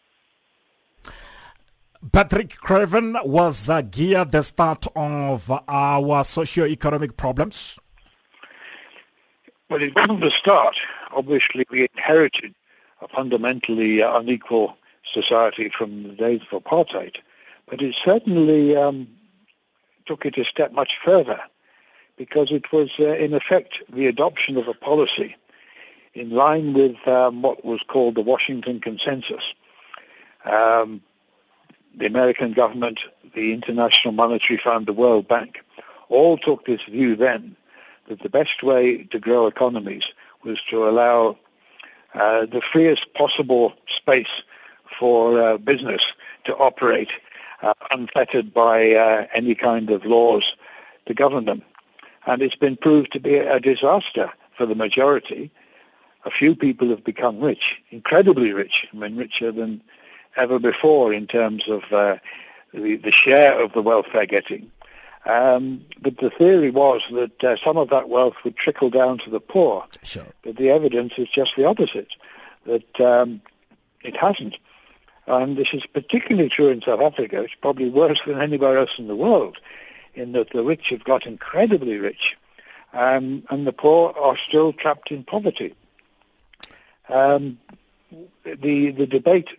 Patrick 2.12 2.56
Craven, 2.56 3.16
was 3.24 3.68
uh, 3.68 3.80
GEAR 3.80 4.26
the 4.26 4.42
start 4.42 4.86
of 4.94 5.50
our 5.68 6.24
socio-economic 6.24 7.16
problems? 7.16 7.78
Well, 9.70 9.80
it 9.80 9.94
wasn't 9.96 10.20
the 10.20 10.30
start. 10.30 10.76
Obviously, 11.12 11.64
we 11.70 11.88
inherited 11.94 12.54
a 13.00 13.08
fundamentally 13.08 14.00
unequal 14.02 14.76
society 15.02 15.70
from 15.70 16.02
the 16.02 16.14
days 16.14 16.42
of 16.50 16.62
apartheid, 16.62 17.16
but 17.66 17.80
it 17.80 17.94
certainly 17.94 18.76
um, 18.76 19.08
took 20.04 20.26
it 20.26 20.36
a 20.36 20.44
step 20.44 20.72
much 20.72 20.98
further 20.98 21.40
because 22.16 22.52
it 22.52 22.70
was, 22.70 22.92
uh, 23.00 23.14
in 23.14 23.32
effect, 23.32 23.82
the 23.88 24.06
adoption 24.06 24.56
of 24.56 24.68
a 24.68 24.74
policy 24.74 25.36
in 26.12 26.30
line 26.30 26.74
with 26.74 26.96
um, 27.08 27.40
what 27.40 27.64
was 27.64 27.82
called 27.82 28.14
the 28.14 28.20
Washington 28.20 28.78
Consensus. 28.78 29.54
Um, 30.44 31.00
the 31.96 32.06
American 32.06 32.52
government, 32.52 33.00
the 33.34 33.52
International 33.52 34.12
Monetary 34.12 34.58
Fund, 34.58 34.86
the 34.86 34.92
World 34.92 35.28
Bank, 35.28 35.62
all 36.08 36.36
took 36.36 36.66
this 36.66 36.82
view 36.84 37.16
then 37.16 37.56
that 38.08 38.20
the 38.20 38.28
best 38.28 38.62
way 38.62 39.04
to 39.04 39.18
grow 39.18 39.46
economies 39.46 40.12
was 40.44 40.62
to 40.62 40.88
allow 40.88 41.38
uh, 42.14 42.46
the 42.46 42.60
freest 42.60 43.12
possible 43.14 43.74
space 43.86 44.42
for 44.98 45.40
uh, 45.40 45.56
business 45.58 46.12
to 46.44 46.56
operate 46.56 47.10
uh, 47.62 47.74
unfettered 47.90 48.52
by 48.52 48.92
uh, 48.92 49.26
any 49.32 49.54
kind 49.54 49.90
of 49.90 50.04
laws 50.04 50.56
to 51.06 51.14
govern 51.14 51.46
them. 51.46 51.62
And 52.26 52.42
it's 52.42 52.56
been 52.56 52.76
proved 52.76 53.12
to 53.12 53.20
be 53.20 53.36
a 53.36 53.58
disaster 53.60 54.30
for 54.56 54.66
the 54.66 54.74
majority. 54.74 55.50
A 56.24 56.30
few 56.30 56.54
people 56.54 56.88
have 56.88 57.04
become 57.04 57.40
rich, 57.40 57.82
incredibly 57.90 58.52
rich, 58.52 58.86
I 58.92 58.96
mean 58.96 59.16
richer 59.16 59.50
than 59.50 59.82
ever 60.36 60.58
before 60.58 61.12
in 61.12 61.26
terms 61.26 61.68
of 61.68 61.84
uh, 61.92 62.16
the, 62.72 62.96
the, 62.96 63.12
share 63.12 63.60
of 63.62 63.72
the 63.72 63.82
wealth 63.82 64.06
they're 64.12 64.26
getting. 64.26 64.70
Um, 65.26 65.84
but 66.02 66.18
the 66.18 66.30
theory 66.30 66.70
was 66.70 67.02
that 67.12 67.44
uh, 67.44 67.56
some 67.56 67.76
of 67.76 67.88
that 67.90 68.08
wealth 68.08 68.36
would 68.44 68.56
trickle 68.56 68.90
down 68.90 69.18
to 69.18 69.30
the 69.30 69.40
poor. 69.40 69.86
Sure. 70.02 70.26
But 70.42 70.56
the 70.56 70.70
evidence 70.70 71.14
is 71.16 71.28
just 71.28 71.56
the 71.56 71.64
opposite, 71.64 72.16
that 72.66 73.00
um, 73.00 73.40
it 74.02 74.16
hasn't. 74.16 74.58
And 75.26 75.56
this 75.56 75.72
is 75.72 75.86
particularly 75.86 76.50
true 76.50 76.68
in 76.68 76.82
South 76.82 77.00
Africa. 77.00 77.42
It's 77.42 77.54
probably 77.54 77.88
worse 77.88 78.20
than 78.26 78.40
anywhere 78.40 78.76
else 78.76 78.98
in 78.98 79.08
the 79.08 79.16
world, 79.16 79.58
in 80.14 80.32
that 80.32 80.50
the 80.50 80.62
rich 80.62 80.90
have 80.90 81.04
got 81.04 81.26
incredibly 81.26 81.98
rich, 81.98 82.36
um, 82.92 83.42
and 83.48 83.66
the 83.66 83.72
poor 83.72 84.12
are 84.18 84.36
still 84.36 84.74
trapped 84.74 85.10
in 85.10 85.24
poverty. 85.24 85.74
Um, 87.08 87.58
the 88.44 88.90
the 88.90 89.06
debate 89.06 89.58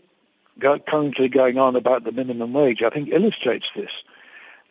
go, 0.60 0.80
currently 0.80 1.28
going 1.28 1.58
on 1.58 1.76
about 1.76 2.04
the 2.04 2.12
minimum 2.12 2.54
wage, 2.54 2.82
I 2.84 2.90
think 2.90 3.10
illustrates 3.10 3.72
this, 3.76 4.04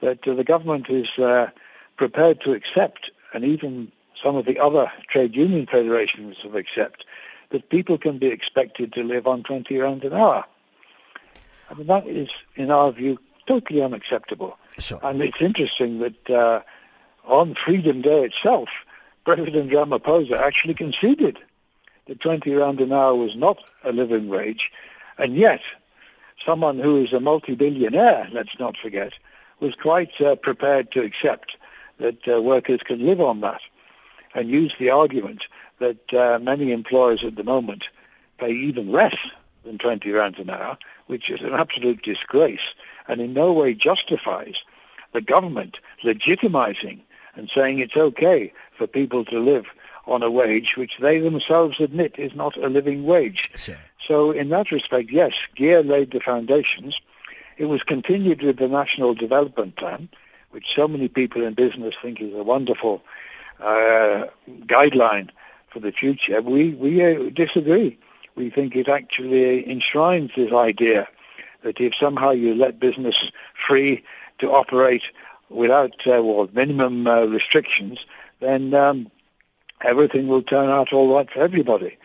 that 0.00 0.26
uh, 0.26 0.34
the 0.34 0.44
government 0.44 0.88
is 0.88 1.18
uh, 1.18 1.50
prepared 1.96 2.40
to 2.42 2.52
accept, 2.52 3.10
and 3.32 3.44
even 3.44 3.90
some 4.14 4.36
of 4.36 4.46
the 4.46 4.58
other 4.58 4.90
trade 5.08 5.36
union 5.36 5.66
federations 5.66 6.38
have 6.42 6.54
accepted, 6.54 7.04
that 7.50 7.68
people 7.68 7.98
can 7.98 8.18
be 8.18 8.28
expected 8.28 8.92
to 8.92 9.04
live 9.04 9.26
on 9.26 9.42
20 9.42 9.78
rand 9.78 10.04
an 10.04 10.12
hour. 10.12 10.44
I 11.70 11.74
mean, 11.74 11.86
that 11.86 12.06
is, 12.06 12.30
in 12.56 12.70
our 12.70 12.90
view, 12.92 13.18
totally 13.46 13.82
unacceptable. 13.82 14.58
Sure. 14.78 15.00
And 15.02 15.22
it's 15.22 15.40
interesting 15.40 15.98
that 16.00 16.30
uh, 16.30 16.62
on 17.24 17.54
Freedom 17.54 18.02
Day 18.02 18.24
itself, 18.24 18.68
President 19.24 19.70
Ramaphosa 19.70 20.38
actually 20.38 20.74
conceded 20.74 21.38
that 22.06 22.20
20 22.20 22.52
rand 22.54 22.80
an 22.80 22.92
hour 22.92 23.14
was 23.14 23.36
not 23.36 23.58
a 23.82 23.92
living 23.92 24.28
wage, 24.28 24.70
and 25.18 25.36
yet 25.36 25.60
someone 26.44 26.78
who 26.78 27.02
is 27.02 27.12
a 27.12 27.20
multi-billionaire, 27.20 28.28
let's 28.32 28.58
not 28.58 28.76
forget, 28.76 29.12
was 29.60 29.74
quite 29.74 30.20
uh, 30.20 30.36
prepared 30.36 30.90
to 30.90 31.02
accept 31.02 31.56
that 31.98 32.26
uh, 32.28 32.42
workers 32.42 32.80
can 32.82 33.04
live 33.04 33.20
on 33.20 33.40
that 33.40 33.60
and 34.34 34.50
use 34.50 34.74
the 34.78 34.90
argument 34.90 35.46
that 35.78 36.12
uh, 36.12 36.38
many 36.42 36.72
employers 36.72 37.24
at 37.24 37.36
the 37.36 37.44
moment 37.44 37.88
pay 38.38 38.50
even 38.50 38.90
less 38.90 39.16
than 39.64 39.78
20 39.78 40.10
rand 40.10 40.38
an 40.38 40.50
hour, 40.50 40.76
which 41.06 41.30
is 41.30 41.40
an 41.40 41.54
absolute 41.54 42.02
disgrace 42.02 42.74
and 43.08 43.20
in 43.20 43.32
no 43.32 43.52
way 43.52 43.74
justifies 43.74 44.62
the 45.12 45.20
government 45.20 45.78
legitimizing 46.02 47.00
and 47.36 47.48
saying 47.48 47.78
it's 47.78 47.96
okay 47.96 48.52
for 48.76 48.86
people 48.86 49.24
to 49.24 49.38
live 49.40 49.66
on 50.06 50.22
a 50.22 50.30
wage 50.30 50.76
which 50.76 50.98
they 50.98 51.18
themselves 51.18 51.80
admit 51.80 52.18
is 52.18 52.34
not 52.34 52.56
a 52.56 52.68
living 52.68 53.04
wage. 53.04 53.50
Sure. 53.56 53.76
So 53.98 54.30
in 54.30 54.50
that 54.50 54.70
respect, 54.70 55.10
yes, 55.10 55.34
GEAR 55.54 55.82
laid 55.82 56.10
the 56.10 56.20
foundations. 56.20 57.00
It 57.56 57.66
was 57.66 57.82
continued 57.82 58.42
with 58.42 58.58
the 58.58 58.68
National 58.68 59.14
Development 59.14 59.74
Plan, 59.76 60.08
which 60.50 60.74
so 60.74 60.86
many 60.88 61.08
people 61.08 61.42
in 61.42 61.54
business 61.54 61.94
think 62.00 62.20
is 62.20 62.34
a 62.34 62.42
wonderful 62.42 63.02
uh, 63.60 64.26
guideline 64.66 65.30
for 65.70 65.80
the 65.80 65.92
future. 65.92 66.42
We, 66.42 66.70
we 66.74 67.02
uh, 67.02 67.30
disagree. 67.30 67.98
We 68.36 68.50
think 68.50 68.76
it 68.76 68.88
actually 68.88 69.68
enshrines 69.70 70.32
this 70.36 70.52
idea 70.52 71.08
that 71.62 71.80
if 71.80 71.94
somehow 71.94 72.30
you 72.30 72.54
let 72.54 72.78
business 72.78 73.30
free 73.54 74.04
to 74.38 74.50
operate 74.50 75.10
without 75.48 76.06
uh, 76.06 76.22
well, 76.22 76.48
minimum 76.52 77.06
uh, 77.06 77.24
restrictions, 77.24 78.04
then 78.40 78.74
um, 78.74 79.10
everything 79.82 80.28
will 80.28 80.42
turn 80.42 80.68
out 80.68 80.92
all 80.92 81.14
right 81.14 81.30
for 81.30 81.40
everybody. 81.40 81.96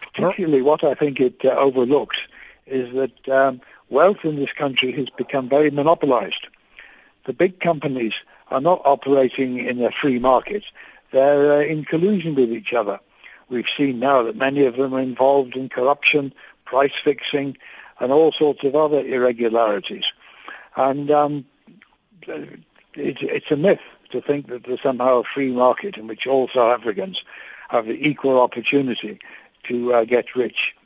Particularly 0.00 0.62
what 0.62 0.82
I 0.84 0.94
think 0.94 1.20
it 1.20 1.44
uh, 1.44 1.48
overlooks 1.48 2.26
is 2.66 2.92
that 2.94 3.28
um, 3.28 3.60
wealth 3.90 4.24
in 4.24 4.36
this 4.36 4.52
country 4.52 4.92
has 4.92 5.10
become 5.10 5.48
very 5.48 5.70
monopolized. 5.70 6.48
The 7.24 7.32
big 7.32 7.60
companies 7.60 8.14
are 8.50 8.60
not 8.60 8.80
operating 8.84 9.58
in 9.58 9.82
a 9.82 9.90
free 9.90 10.18
market. 10.18 10.64
They're 11.10 11.58
uh, 11.58 11.64
in 11.64 11.84
collusion 11.84 12.34
with 12.34 12.52
each 12.52 12.72
other. 12.72 13.00
We've 13.48 13.68
seen 13.68 14.00
now 14.00 14.22
that 14.22 14.36
many 14.36 14.64
of 14.64 14.76
them 14.76 14.94
are 14.94 15.00
involved 15.00 15.56
in 15.56 15.68
corruption, 15.68 16.32
price 16.64 16.94
fixing, 16.94 17.56
and 18.00 18.12
all 18.12 18.32
sorts 18.32 18.64
of 18.64 18.74
other 18.74 19.04
irregularities. 19.04 20.12
And 20.76 21.10
um, 21.10 21.44
it's, 22.26 23.22
it's 23.22 23.50
a 23.50 23.56
myth 23.56 23.80
to 24.08 24.20
think 24.20 24.48
that 24.48 24.64
there's 24.64 24.82
somehow 24.82 25.18
a 25.18 25.24
free 25.24 25.50
market 25.52 25.96
in 25.96 26.06
which 26.06 26.26
all 26.26 26.48
South 26.48 26.80
Africans 26.80 27.24
have 27.68 27.86
the 27.86 28.08
equal 28.08 28.40
opportunity 28.40 29.18
to 29.64 29.92
uh, 29.92 30.04
get 30.04 30.34
rich. 30.36 30.76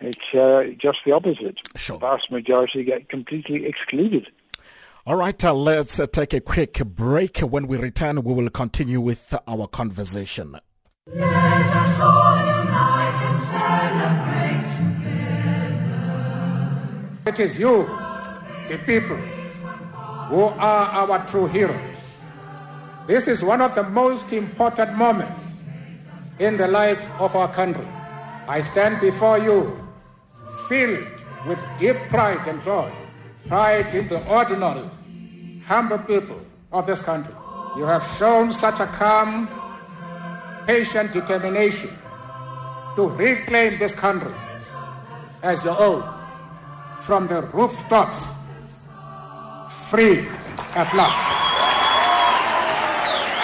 It's 0.00 0.34
uh, 0.34 0.72
just 0.78 1.04
the 1.04 1.12
opposite. 1.12 1.60
Sure. 1.76 1.98
The 1.98 2.06
vast 2.06 2.30
majority 2.30 2.84
get 2.84 3.08
completely 3.08 3.66
excluded. 3.66 4.30
All 5.06 5.16
right, 5.16 5.42
uh, 5.44 5.54
let's 5.54 5.98
uh, 5.98 6.06
take 6.06 6.34
a 6.34 6.40
quick 6.40 6.84
break. 6.84 7.38
When 7.38 7.66
we 7.66 7.78
return, 7.78 8.22
we 8.22 8.34
will 8.34 8.50
continue 8.50 9.00
with 9.00 9.34
our 9.48 9.66
conversation. 9.66 10.58
Let 11.06 11.24
us 11.24 12.00
all 12.00 12.36
unite 12.36 13.22
and 13.24 13.40
celebrate 13.48 14.68
together. 14.76 15.30
It 17.26 17.40
is 17.40 17.58
you, 17.58 17.86
the 18.68 18.78
people, 18.84 19.16
who 20.28 20.42
are 20.42 21.08
our 21.08 21.26
true 21.26 21.46
heroes. 21.46 21.97
This 23.08 23.26
is 23.26 23.42
one 23.42 23.62
of 23.62 23.74
the 23.74 23.84
most 23.84 24.34
important 24.34 24.92
moments 24.94 25.46
in 26.38 26.58
the 26.58 26.68
life 26.68 27.00
of 27.18 27.34
our 27.34 27.48
country. 27.48 27.88
I 28.46 28.60
stand 28.60 29.00
before 29.00 29.38
you 29.38 29.82
filled 30.68 31.24
with 31.46 31.58
deep 31.78 31.96
pride 32.10 32.46
and 32.46 32.62
joy, 32.62 32.92
pride 33.48 33.94
in 33.94 34.08
the 34.08 34.20
ordinary, 34.28 34.84
humble 35.66 35.96
people 36.00 36.38
of 36.70 36.86
this 36.86 37.00
country. 37.00 37.32
You 37.78 37.84
have 37.84 38.04
shown 38.18 38.52
such 38.52 38.78
a 38.78 38.86
calm, 38.86 39.48
patient 40.66 41.10
determination 41.10 41.96
to 42.94 43.08
reclaim 43.08 43.78
this 43.78 43.94
country 43.94 44.34
as 45.42 45.64
your 45.64 45.80
own 45.80 46.04
from 47.00 47.26
the 47.26 47.40
rooftops, 47.56 48.20
free 49.88 50.28
at 50.76 50.92
last. 50.92 51.57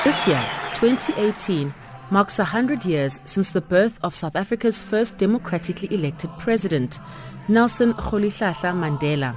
This 0.05 0.29
year, 0.29 0.47
2018, 0.75 1.73
marks 2.11 2.37
100 2.37 2.85
years 2.85 3.21
since 3.25 3.53
the 3.53 3.63
birth 3.63 3.99
of 4.03 4.15
South 4.15 4.37
Africa's 4.37 4.79
first 4.79 5.17
democratically 5.17 5.89
elected 5.95 6.29
president, 6.39 7.01
Nelson 7.49 7.95
Rolihlahla 7.95 8.75
Mandela. 8.75 9.35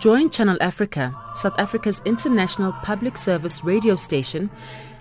Join 0.00 0.30
Channel 0.30 0.56
Africa, 0.62 1.14
South 1.36 1.52
Africa's 1.58 2.00
international 2.06 2.72
public 2.82 3.18
service 3.18 3.62
radio 3.62 3.94
station, 3.94 4.48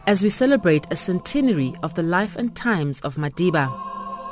as 0.06 0.22
we 0.22 0.28
celebrate 0.28 0.86
a 0.91 0.98
centenary 0.98 1.74
of 1.82 1.93
the 1.93 2.04
life 2.04 2.36
and 2.36 2.54
times 2.54 3.00
of 3.02 3.15
Madiba. 3.15 3.72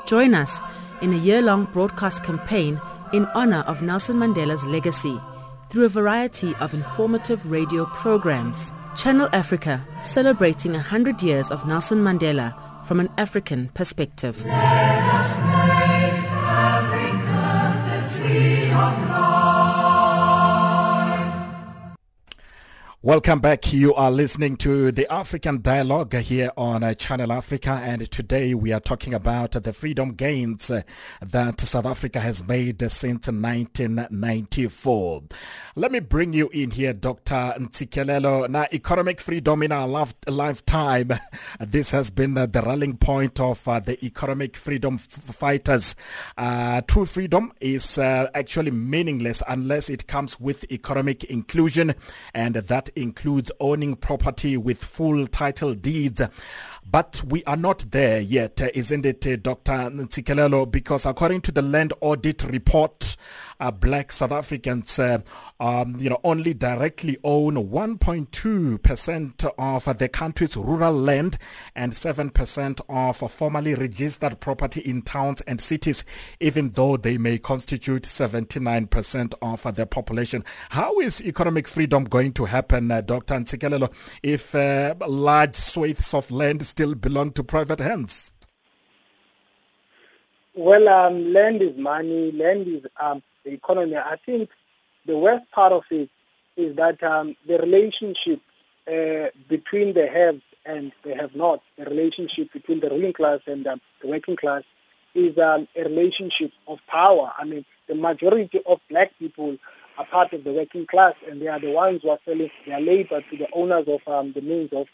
Join 0.06 0.34
us 0.34 0.60
in 1.02 1.14
a 1.14 1.18
year-long 1.18 1.64
broadcast 1.72 2.26
campaign 2.26 2.78
in 3.14 3.26
honor 3.28 3.64
of 3.68 3.82
Nelson 3.82 4.18
Mandela's 4.18 4.66
legacy 4.66 5.18
through 5.70 5.86
a 5.86 5.90
variety 5.90 6.54
of 6.56 6.74
informative 6.74 7.50
radio 7.50 7.86
programs. 7.86 8.74
Channel 8.98 9.30
Africa, 9.32 9.82
celebrating 10.04 10.74
100 10.74 11.24
years 11.24 11.50
of 11.50 11.66
Nelson 11.66 12.00
Mandela 12.00 12.54
from 12.86 13.00
an 13.00 13.10
African 13.18 13.70
perspective. 13.70 14.36
Welcome 23.04 23.40
back. 23.40 23.74
You 23.74 23.96
are 23.96 24.12
listening 24.12 24.58
to 24.58 24.92
the 24.92 25.12
African 25.12 25.64
Dialogue 25.64 26.14
here 26.14 26.52
on 26.56 26.84
uh, 26.84 26.94
Channel 26.94 27.32
Africa, 27.32 27.82
and 27.84 28.12
today 28.12 28.54
we 28.54 28.72
are 28.74 28.80
talking 28.80 29.16
about 29.16 29.54
the 29.54 29.74
freedom 29.74 30.14
gains 30.14 30.70
uh, 30.70 30.84
that 31.20 31.60
South 31.62 31.88
Africa 31.88 32.20
has 32.20 32.44
made 32.46 32.80
since 32.92 33.26
1994. 33.28 35.24
Let 35.76 35.92
me 35.92 36.00
bring 36.00 36.34
you 36.34 36.50
in 36.50 36.70
here, 36.70 36.94
Dr. 36.94 37.56
Ntsikelelo. 37.58 38.48
Now, 38.48 38.68
economic 38.72 39.20
freedom 39.20 39.64
in 39.64 39.72
our 39.72 39.88
life, 39.88 40.14
lifetime, 40.28 41.12
this 41.60 41.90
has 41.90 42.12
been 42.12 42.36
the 42.36 42.48
rallying 42.54 42.98
point 42.98 43.40
of 43.40 43.68
uh, 43.68 43.80
the 43.80 43.98
economic 44.06 44.56
freedom 44.56 45.00
fighters. 45.00 45.96
Uh, 46.38 46.82
true 46.82 47.08
freedom 47.08 47.52
is 47.62 47.98
uh, 47.98 48.30
actually 48.36 48.70
meaningless 48.70 49.42
unless 49.48 49.90
it 49.90 50.06
comes 50.06 50.40
with 50.40 50.72
economic 50.72 51.24
inclusion, 51.24 51.96
and 52.36 52.54
that 52.54 52.91
includes 52.96 53.52
owning 53.60 53.96
property 53.96 54.58
with 54.58 54.84
full 54.84 55.28
title 55.28 55.74
deeds. 55.74 56.22
But 56.90 57.24
we 57.26 57.44
are 57.46 57.58
not 57.58 57.92
there 57.92 58.20
yet, 58.20 58.60
isn't 58.74 59.06
it, 59.06 59.44
Dr. 59.44 59.72
Ntsikelelo? 59.72 60.70
Because 60.70 61.06
according 61.06 61.42
to 61.42 61.52
the 61.52 61.62
Land 61.62 61.94
Audit 62.02 62.44
Report, 62.44 63.16
uh, 63.62 63.72
black 63.72 64.12
South 64.12 64.32
Africans, 64.32 65.00
um, 65.00 65.24
you 66.00 66.10
know, 66.10 66.20
only 66.24 66.54
directly 66.54 67.18
own 67.24 67.56
1.2% 67.70 69.52
of 69.58 69.98
the 69.98 70.10
country's 70.10 70.58
rural 70.58 70.94
land 70.94 71.38
and 71.76 71.94
7% 71.94 72.82
of 72.90 73.32
formally 73.32 73.76
registered 73.76 74.40
property 74.40 74.82
in 74.82 75.04
towns 75.04 75.42
and 75.42 75.62
cities, 75.62 76.04
even 76.40 76.72
though 76.72 76.98
they 76.98 77.18
may 77.18 77.38
constitute 77.38 78.04
79% 78.04 79.34
of 79.42 79.76
the 79.76 79.86
population. 79.86 80.44
How 80.70 81.00
is 81.00 81.22
economic 81.22 81.68
freedom 81.68 82.06
going 82.06 82.34
to 82.34 82.46
happen, 82.46 82.90
uh, 82.92 83.02
Dr. 83.02 83.36
Ntsikelelo, 83.36 83.92
if 84.24 84.56
uh, 84.56 84.96
large 85.08 85.56
swathes 85.56 86.14
of 86.14 86.32
land 86.32 86.66
still 86.66 86.96
belong 86.96 87.32
to 87.34 87.44
private 87.44 87.80
hands? 87.80 88.32
Well, 90.54 90.90
um, 90.90 91.32
land 91.32 91.62
is 91.62 91.78
money. 91.78 92.32
Land 92.34 92.68
is 92.68 92.86
um, 93.00 93.24
the 93.44 93.52
economy. 93.52 93.98
I 93.98 94.18
think 94.26 94.50
the 95.06 95.18
worst 95.18 95.50
part 95.52 95.74
of 95.74 95.84
it 95.90 96.10
is 96.58 96.76
that 96.76 97.02
um, 97.04 97.36
the 97.48 97.58
relationship 97.58 98.42
uh, 98.88 99.28
between 99.48 99.94
the 99.94 100.08
haves 100.08 100.42
and 100.66 100.92
the 101.04 101.16
have-nots, 101.16 101.64
the 101.78 101.86
relationship 101.86 102.52
between 102.54 102.80
the 102.80 102.90
ruling 102.90 103.14
class 103.14 103.40
and 103.48 103.66
um, 103.68 103.82
the 104.02 104.08
working 104.08 104.36
class, 104.36 104.64
is 105.14 105.38
um, 105.38 105.68
a 105.76 105.84
relationship 105.84 106.52
of 106.68 106.80
power. 106.88 107.32
I 107.38 107.44
mean, 107.46 107.66
the 107.88 107.96
majority 107.96 108.62
of 108.66 108.80
black 108.90 109.12
people 109.20 109.58
are 109.98 110.06
part 110.06 110.34
of 110.34 110.44
the 110.44 110.54
working 110.54 110.86
class, 110.86 111.14
and 111.28 111.42
they 111.42 111.48
are 111.48 111.60
the 111.60 111.72
ones 111.72 112.02
who 112.02 112.10
are 112.10 112.20
selling 112.26 112.50
their 112.66 112.80
labor 112.80 113.22
to 113.22 113.38
the 113.38 113.48
owners 113.54 113.88
of 113.88 114.08
um, 114.08 114.32
the 114.34 114.42
means 114.42 114.72
of 114.72 114.88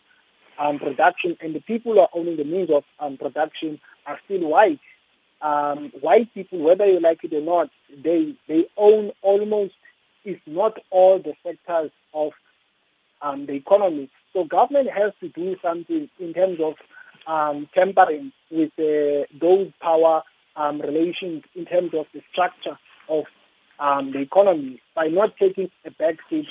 um, 0.57 0.79
production, 0.79 1.37
and 1.41 1.53
the 1.53 1.59
people 1.61 1.93
who 1.93 1.99
are 1.99 2.09
owning 2.13 2.37
the 2.37 2.43
means 2.43 2.69
of 2.71 2.83
um, 2.99 3.17
production 3.17 3.79
are 4.05 4.19
still 4.25 4.49
white. 4.49 4.79
Um, 5.41 5.91
white 6.01 6.33
people, 6.33 6.59
whether 6.59 6.85
you 6.85 6.99
like 6.99 7.23
it 7.23 7.33
or 7.33 7.41
not, 7.41 7.69
they 8.03 8.35
they 8.47 8.67
own 8.77 9.11
almost, 9.21 9.73
if 10.23 10.39
not 10.45 10.77
all, 10.89 11.19
the 11.19 11.35
sectors 11.43 11.91
of 12.13 12.33
um, 13.21 13.45
the 13.45 13.53
economy. 13.53 14.09
So 14.33 14.43
government 14.43 14.89
has 14.89 15.13
to 15.21 15.29
do 15.29 15.57
something 15.61 16.09
in 16.19 16.33
terms 16.33 16.59
of 16.59 16.75
um, 17.27 17.67
with 18.49 18.71
uh, 18.79 19.25
those 19.39 19.71
power 19.81 20.23
um, 20.55 20.79
relations 20.81 21.43
in 21.55 21.65
terms 21.65 21.93
of 21.93 22.07
the 22.13 22.21
structure 22.31 22.77
of 23.09 23.25
um, 23.79 24.11
the 24.11 24.19
economy 24.19 24.81
by 24.95 25.07
not 25.07 25.37
taking 25.37 25.69
a 25.85 25.91
back 25.91 26.17
seat 26.29 26.47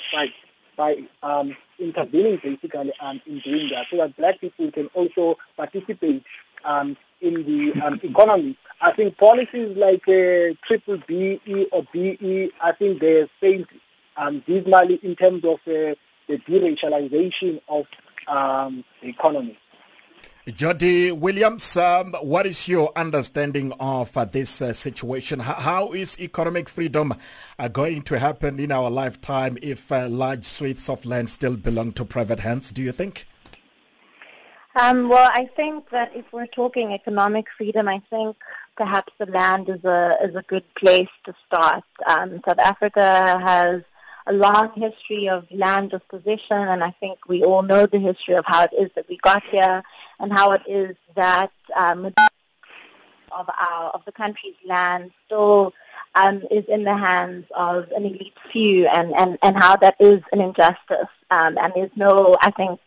by, 0.77 1.03
um, 1.23 1.57
intervening 1.79 2.39
basically 2.41 2.93
um, 2.99 3.21
in 3.25 3.39
doing 3.39 3.69
that 3.69 3.87
so 3.89 3.97
that 3.97 4.15
black 4.17 4.39
people 4.39 4.71
can 4.71 4.87
also 4.93 5.37
participate 5.55 6.23
um, 6.63 6.95
in 7.21 7.43
the 7.45 7.81
um, 7.81 7.99
economy. 8.03 8.57
I 8.79 8.91
think 8.91 9.17
policies 9.17 9.75
like 9.75 10.07
uh, 10.07 10.53
triple 10.63 10.97
BE 11.07 11.67
or 11.71 11.83
BE, 11.91 12.51
I 12.61 12.71
think 12.73 13.01
they 13.01 13.27
failed 13.39 13.67
um, 14.15 14.43
dismally 14.45 14.99
in 15.01 15.15
terms 15.15 15.43
of 15.43 15.59
uh, 15.67 15.95
the 16.27 16.37
deracialization 16.47 17.61
of 17.67 17.85
um, 18.27 18.83
the 19.01 19.09
economy. 19.09 19.57
Jodi 20.47 21.11
Williams, 21.11 21.75
um, 21.75 22.13
what 22.21 22.45
is 22.45 22.69
your 22.69 22.93
understanding 22.95 23.73
of 23.81 24.15
uh, 24.15 24.23
this 24.23 24.61
uh, 24.61 24.71
situation? 24.71 25.41
H- 25.41 25.47
how 25.47 25.91
is 25.91 26.17
economic 26.19 26.69
freedom 26.69 27.13
uh, 27.59 27.67
going 27.67 28.03
to 28.03 28.17
happen 28.17 28.57
in 28.57 28.71
our 28.71 28.89
lifetime 28.89 29.57
if 29.61 29.91
uh, 29.91 30.07
large 30.07 30.45
swathes 30.45 30.87
of 30.87 31.05
land 31.05 31.29
still 31.29 31.57
belong 31.57 31.91
to 31.93 32.05
private 32.05 32.39
hands, 32.39 32.71
do 32.71 32.81
you 32.81 32.93
think? 32.93 33.27
Um, 34.79 35.09
well, 35.09 35.31
I 35.33 35.45
think 35.55 35.89
that 35.89 36.15
if 36.15 36.31
we're 36.31 36.45
talking 36.45 36.93
economic 36.93 37.49
freedom, 37.49 37.87
I 37.87 37.99
think 38.11 38.37
perhaps 38.75 39.11
the 39.17 39.25
land 39.25 39.69
is 39.69 39.83
a 39.83 40.17
is 40.21 40.35
a 40.35 40.43
good 40.43 40.71
place 40.75 41.09
to 41.25 41.33
start. 41.47 41.83
Um, 42.05 42.41
South 42.45 42.59
Africa 42.59 43.39
has 43.41 43.81
a 44.27 44.33
long 44.33 44.71
history 44.75 45.29
of 45.29 45.49
land 45.51 45.89
disposition, 45.89 46.57
and 46.57 46.83
I 46.83 46.91
think 46.91 47.27
we 47.27 47.43
all 47.43 47.63
know 47.63 47.87
the 47.87 47.97
history 47.97 48.35
of 48.35 48.45
how 48.45 48.65
it 48.65 48.73
is 48.77 48.91
that 48.93 49.09
we 49.09 49.17
got 49.17 49.43
here, 49.45 49.81
and 50.19 50.31
how 50.31 50.51
it 50.51 50.61
is 50.67 50.95
that 51.15 51.51
um, 51.75 52.13
of 53.31 53.49
our 53.59 53.89
of 53.95 54.05
the 54.05 54.11
country's 54.11 54.61
land 54.63 55.09
still 55.25 55.73
um, 56.13 56.43
is 56.51 56.65
in 56.65 56.83
the 56.83 56.95
hands 56.95 57.45
of 57.55 57.89
an 57.93 58.05
elite 58.05 58.37
few, 58.51 58.87
and, 58.89 59.11
and, 59.15 59.39
and 59.41 59.57
how 59.57 59.75
that 59.77 59.95
is 59.99 60.21
an 60.31 60.39
injustice. 60.39 61.09
Um, 61.31 61.57
and 61.57 61.73
there's 61.75 61.95
no, 61.95 62.37
I 62.41 62.51
think, 62.51 62.79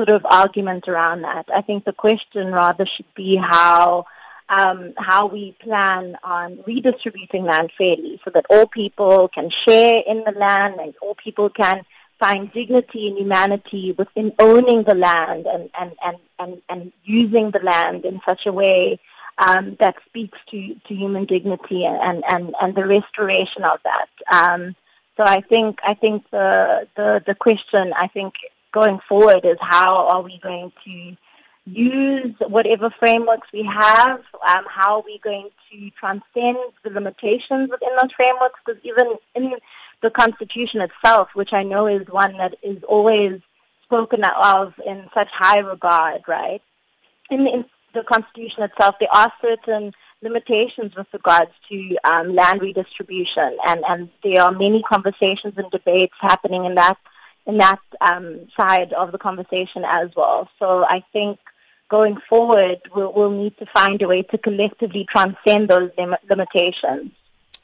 sort 0.00 0.08
of 0.08 0.24
argument 0.24 0.88
around 0.88 1.20
that. 1.20 1.46
I 1.54 1.60
think 1.60 1.84
the 1.84 1.92
question 1.92 2.52
rather 2.52 2.86
should 2.86 3.12
be 3.14 3.36
how 3.36 4.06
um, 4.48 4.94
how 4.96 5.26
we 5.26 5.52
plan 5.60 6.16
on 6.24 6.58
redistributing 6.66 7.44
land 7.44 7.70
fairly 7.76 8.18
so 8.24 8.30
that 8.30 8.46
all 8.48 8.66
people 8.66 9.28
can 9.28 9.50
share 9.50 10.02
in 10.06 10.24
the 10.24 10.32
land 10.32 10.80
and 10.80 10.94
all 11.02 11.14
people 11.14 11.50
can 11.50 11.84
find 12.18 12.50
dignity 12.50 13.08
and 13.08 13.18
humanity 13.18 13.92
within 13.92 14.32
owning 14.38 14.82
the 14.84 14.94
land 14.94 15.46
and, 15.46 15.68
and, 15.78 15.92
and, 16.02 16.16
and, 16.38 16.62
and 16.70 16.92
using 17.04 17.50
the 17.50 17.60
land 17.60 18.06
in 18.06 18.20
such 18.24 18.46
a 18.46 18.52
way 18.52 18.98
um, 19.36 19.76
that 19.80 19.96
speaks 20.06 20.38
to, 20.50 20.74
to 20.86 20.94
human 20.94 21.26
dignity 21.26 21.84
and, 21.84 22.24
and, 22.24 22.54
and 22.60 22.74
the 22.74 22.86
restoration 22.86 23.64
of 23.64 23.78
that. 23.84 24.08
Um, 24.32 24.74
so 25.16 25.24
I 25.24 25.42
think 25.42 25.80
I 25.84 25.92
think 25.92 26.24
the, 26.30 26.88
the 26.96 27.22
the 27.26 27.34
question 27.34 27.92
I 27.94 28.06
think 28.06 28.36
going 28.72 29.00
forward 29.08 29.44
is 29.44 29.56
how 29.60 30.08
are 30.08 30.22
we 30.22 30.38
going 30.38 30.72
to 30.84 31.16
use 31.66 32.34
whatever 32.46 32.90
frameworks 32.90 33.48
we 33.52 33.62
have, 33.62 34.20
um, 34.48 34.64
how 34.66 34.96
are 34.96 35.02
we 35.04 35.18
going 35.18 35.48
to 35.70 35.90
transcend 35.90 36.58
the 36.82 36.90
limitations 36.90 37.70
within 37.70 37.94
those 37.96 38.12
frameworks, 38.12 38.58
because 38.64 38.80
even 38.84 39.14
in 39.34 39.54
the 40.00 40.10
Constitution 40.10 40.80
itself, 40.80 41.28
which 41.34 41.52
I 41.52 41.62
know 41.62 41.86
is 41.86 42.06
one 42.08 42.36
that 42.38 42.54
is 42.62 42.82
always 42.84 43.40
spoken 43.82 44.24
of 44.24 44.74
in 44.86 45.08
such 45.14 45.30
high 45.30 45.58
regard, 45.58 46.22
right? 46.26 46.62
In 47.30 47.44
the, 47.44 47.54
in 47.54 47.64
the 47.92 48.02
Constitution 48.02 48.62
itself, 48.62 48.96
there 48.98 49.12
are 49.12 49.32
certain 49.42 49.92
limitations 50.22 50.94
with 50.94 51.06
regards 51.12 51.50
to 51.70 51.96
um, 52.04 52.34
land 52.34 52.62
redistribution, 52.62 53.56
and, 53.66 53.84
and 53.88 54.08
there 54.22 54.42
are 54.42 54.52
many 54.52 54.82
conversations 54.82 55.54
and 55.56 55.70
debates 55.70 56.14
happening 56.20 56.64
in 56.64 56.74
that 56.76 56.96
in 57.46 57.58
that 57.58 57.80
um, 58.00 58.48
side 58.56 58.92
of 58.92 59.12
the 59.12 59.18
conversation 59.18 59.84
as 59.84 60.10
well. 60.16 60.48
So 60.58 60.84
I 60.84 61.02
think 61.12 61.38
going 61.88 62.16
forward, 62.28 62.80
we'll, 62.94 63.12
we'll 63.12 63.30
need 63.30 63.56
to 63.58 63.66
find 63.66 64.00
a 64.02 64.08
way 64.08 64.22
to 64.22 64.38
collectively 64.38 65.04
transcend 65.04 65.68
those 65.68 65.90
lim- 65.98 66.16
limitations. 66.28 67.12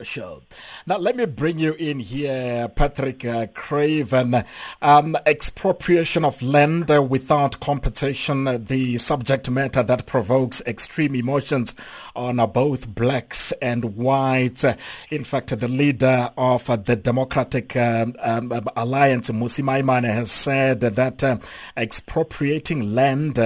Sure. 0.03 0.43
Now 0.87 0.99
let 0.99 1.17
me 1.17 1.25
bring 1.25 1.59
you 1.59 1.73
in 1.73 2.01
here, 2.01 2.69
Patrick 2.69 3.25
uh, 3.25 3.47
Craven. 3.55 4.45
Um, 4.83 5.17
expropriation 5.25 6.23
of 6.23 6.43
land 6.43 6.91
uh, 6.91 7.03
without 7.03 7.61
compensation, 7.61 8.47
uh, 8.47 8.59
the 8.59 8.99
subject 8.99 9.49
matter 9.49 9.83
that 9.83 10.05
provokes 10.05 10.61
extreme 10.67 11.15
emotions 11.15 11.75
on 12.15 12.39
uh, 12.39 12.47
both 12.47 12.95
blacks 12.95 13.53
and 13.63 13.97
whites. 13.97 14.65
Uh, 14.65 14.77
in 15.09 15.25
fact, 15.25 15.59
the 15.59 15.69
leader 15.69 16.31
of 16.37 16.69
uh, 16.69 16.77
the 16.77 16.97
Democratic 16.97 17.75
um, 17.75 18.15
um, 18.19 18.53
Alliance, 18.77 19.31
Mmusi 19.31 19.65
Maimane, 19.65 20.13
has 20.13 20.31
said 20.31 20.81
that 20.81 21.41
expropriating 21.75 22.95
land 22.95 23.39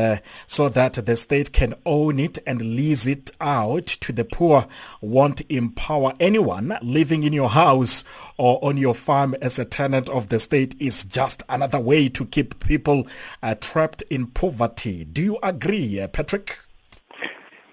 so 0.48 0.68
that 0.68 0.94
the 0.94 1.16
state 1.16 1.52
can 1.52 1.74
own 1.86 2.18
it 2.18 2.38
and 2.44 2.60
lease 2.60 3.06
it 3.06 3.30
out 3.40 3.86
to 3.86 4.12
the 4.12 4.24
poor 4.24 4.66
won't 5.00 5.42
empower 5.48 6.12
anyone 6.18 6.39
anyone 6.40 6.78
living 6.80 7.22
in 7.22 7.34
your 7.34 7.50
house 7.50 8.02
or 8.38 8.58
on 8.64 8.78
your 8.78 8.94
farm 8.94 9.36
as 9.42 9.58
a 9.58 9.64
tenant 9.66 10.08
of 10.08 10.30
the 10.30 10.40
state 10.40 10.74
is 10.80 11.04
just 11.04 11.42
another 11.50 11.78
way 11.78 12.08
to 12.08 12.24
keep 12.24 12.58
people 12.60 13.06
uh, 13.42 13.54
trapped 13.60 14.02
in 14.08 14.26
poverty. 14.26 15.04
Do 15.04 15.20
you 15.22 15.38
agree, 15.42 16.00
uh, 16.00 16.08
Patrick? 16.08 16.58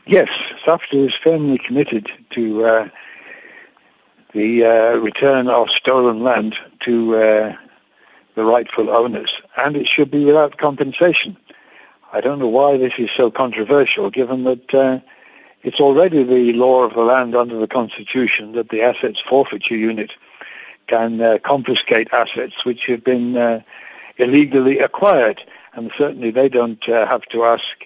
Yes, 0.06 0.28
SAFTU 0.66 1.06
is 1.06 1.14
firmly 1.14 1.58
committed 1.58 2.12
to 2.32 2.66
uh, 2.66 2.90
the 4.34 4.66
uh, 4.66 4.98
return 4.98 5.48
of 5.48 5.70
stolen 5.70 6.22
land 6.22 6.58
to 6.82 7.16
uh, 7.16 7.56
the 8.36 8.44
rightful 8.44 8.90
owners, 8.90 9.42
and 9.56 9.78
it 9.78 9.88
should 9.88 10.12
be 10.12 10.26
without 10.26 10.58
compensation. 10.58 11.38
I 12.12 12.20
don't 12.20 12.40
know 12.40 12.50
why 12.50 12.76
this 12.76 13.00
is 13.00 13.12
so 13.12 13.32
controversial, 13.32 14.10
given 14.10 14.44
that 14.44 14.74
uh, 14.74 15.00
it's 15.64 15.80
already 15.80 16.24
the 16.24 16.54
law 16.54 16.84
of 16.84 16.94
the 16.94 17.02
land 17.02 17.36
under 17.36 17.58
the 17.58 17.68
Constitution 17.68 18.54
that 18.54 18.70
the 18.70 18.82
Assets 18.82 19.20
Forfeiture 19.20 19.76
Unit 19.76 20.12
can 20.88 21.22
uh, 21.22 21.38
confiscate 21.44 22.08
assets 22.14 22.64
which 22.64 22.86
have 22.86 23.04
been 23.04 23.36
uh, 23.36 23.62
illegally 24.18 24.80
acquired, 24.80 25.44
and 25.74 25.92
certainly 25.98 26.32
they 26.32 26.50
don't 26.50 26.88
uh, 26.88 27.06
have 27.06 27.26
to 27.28 27.44
ask, 27.44 27.86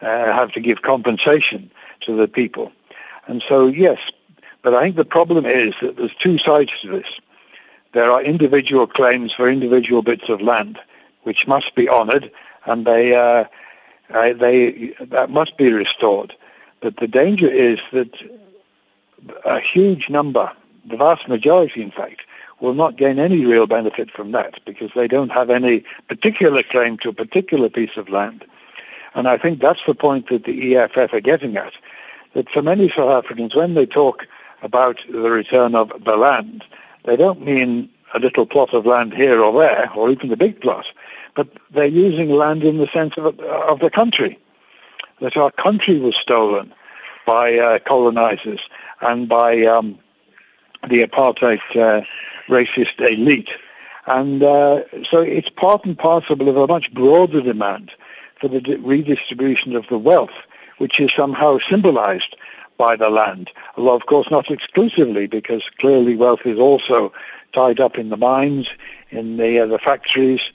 uh, 0.00 0.06
have 0.06 0.52
to 0.52 0.60
give 0.60 0.82
compensation 0.82 1.70
to 2.00 2.14
the 2.14 2.28
people. 2.28 2.72
And 3.26 3.42
so, 3.42 3.66
yes, 3.66 4.10
but 4.62 4.74
I 4.74 4.82
think 4.82 4.96
the 4.96 5.04
problem 5.04 5.46
is 5.46 5.74
that 5.80 5.96
there's 5.96 6.14
two 6.14 6.38
sides 6.38 6.72
to 6.80 6.88
this. 6.88 7.20
There 7.92 8.10
are 8.10 8.22
individual 8.22 8.86
claims 8.86 9.32
for 9.32 9.48
individual 9.48 10.02
bits 10.02 10.28
of 10.28 10.40
land, 10.40 10.78
which 11.22 11.46
must 11.46 11.74
be 11.74 11.88
honoured, 11.88 12.30
and 12.64 12.86
they, 12.86 13.14
uh, 13.14 13.44
uh, 14.10 14.32
they 14.32 14.94
that 15.00 15.30
must 15.30 15.56
be 15.56 15.72
restored. 15.72 16.34
But 16.82 16.96
the 16.96 17.06
danger 17.06 17.48
is 17.48 17.80
that 17.92 18.10
a 19.44 19.60
huge 19.60 20.10
number, 20.10 20.52
the 20.84 20.96
vast 20.96 21.28
majority 21.28 21.80
in 21.80 21.92
fact, 21.92 22.26
will 22.60 22.74
not 22.74 22.96
gain 22.96 23.20
any 23.20 23.46
real 23.46 23.68
benefit 23.68 24.10
from 24.10 24.32
that 24.32 24.60
because 24.64 24.90
they 24.94 25.06
don't 25.06 25.30
have 25.30 25.48
any 25.48 25.84
particular 26.08 26.62
claim 26.64 26.98
to 26.98 27.10
a 27.10 27.12
particular 27.12 27.68
piece 27.68 27.96
of 27.96 28.08
land. 28.08 28.44
And 29.14 29.28
I 29.28 29.38
think 29.38 29.60
that's 29.60 29.84
the 29.84 29.94
point 29.94 30.26
that 30.28 30.44
the 30.44 30.76
EFF 30.76 31.12
are 31.12 31.20
getting 31.20 31.56
at, 31.56 31.72
that 32.34 32.50
for 32.50 32.62
many 32.62 32.88
South 32.88 33.24
Africans, 33.24 33.54
when 33.54 33.74
they 33.74 33.86
talk 33.86 34.26
about 34.62 35.04
the 35.08 35.30
return 35.30 35.76
of 35.76 35.92
the 36.04 36.16
land, 36.16 36.64
they 37.04 37.16
don't 37.16 37.42
mean 37.42 37.90
a 38.14 38.18
little 38.18 38.46
plot 38.46 38.74
of 38.74 38.86
land 38.86 39.14
here 39.14 39.40
or 39.40 39.52
there, 39.60 39.88
or 39.94 40.10
even 40.10 40.32
a 40.32 40.36
big 40.36 40.60
plot, 40.60 40.86
but 41.34 41.48
they're 41.70 41.86
using 41.86 42.30
land 42.30 42.64
in 42.64 42.78
the 42.78 42.88
sense 42.88 43.16
of, 43.16 43.38
of 43.38 43.78
the 43.78 43.90
country 43.90 44.38
that 45.22 45.36
our 45.36 45.52
country 45.52 45.98
was 46.00 46.16
stolen 46.16 46.72
by 47.24 47.56
uh, 47.56 47.78
colonizers 47.78 48.68
and 49.00 49.28
by 49.28 49.62
um, 49.62 49.96
the 50.88 51.06
apartheid 51.06 51.60
uh, 51.76 52.04
racist 52.48 53.00
elite. 53.00 53.50
And 54.06 54.42
uh, 54.42 54.82
so 55.04 55.20
it's 55.20 55.48
part 55.48 55.84
and 55.84 55.96
parcel 55.96 56.48
of 56.48 56.56
a 56.56 56.66
much 56.66 56.92
broader 56.92 57.40
demand 57.40 57.92
for 58.34 58.48
the 58.48 58.76
redistribution 58.78 59.76
of 59.76 59.86
the 59.86 59.98
wealth, 59.98 60.34
which 60.78 60.98
is 60.98 61.12
somehow 61.12 61.58
symbolized 61.58 62.34
by 62.76 62.96
the 62.96 63.08
land. 63.08 63.52
Although, 63.76 63.94
of 63.94 64.06
course, 64.06 64.28
not 64.28 64.50
exclusively, 64.50 65.28
because 65.28 65.70
clearly 65.78 66.16
wealth 66.16 66.44
is 66.44 66.58
also 66.58 67.12
tied 67.52 67.78
up 67.78 67.96
in 67.96 68.08
the 68.08 68.16
mines, 68.16 68.70
in 69.10 69.36
the, 69.36 69.60
uh, 69.60 69.66
the 69.66 69.78
factories, 69.78 70.50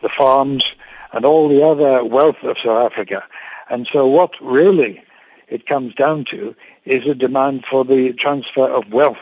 the 0.00 0.08
farms, 0.08 0.76
and 1.12 1.24
all 1.24 1.48
the 1.48 1.64
other 1.64 2.04
wealth 2.04 2.40
of 2.44 2.56
South 2.56 2.92
Africa. 2.92 3.24
And 3.70 3.86
so 3.86 4.06
what 4.06 4.34
really 4.40 5.02
it 5.48 5.66
comes 5.66 5.94
down 5.94 6.24
to 6.26 6.54
is 6.84 7.06
a 7.06 7.14
demand 7.14 7.66
for 7.66 7.84
the 7.84 8.12
transfer 8.14 8.68
of 8.68 8.92
wealth, 8.92 9.20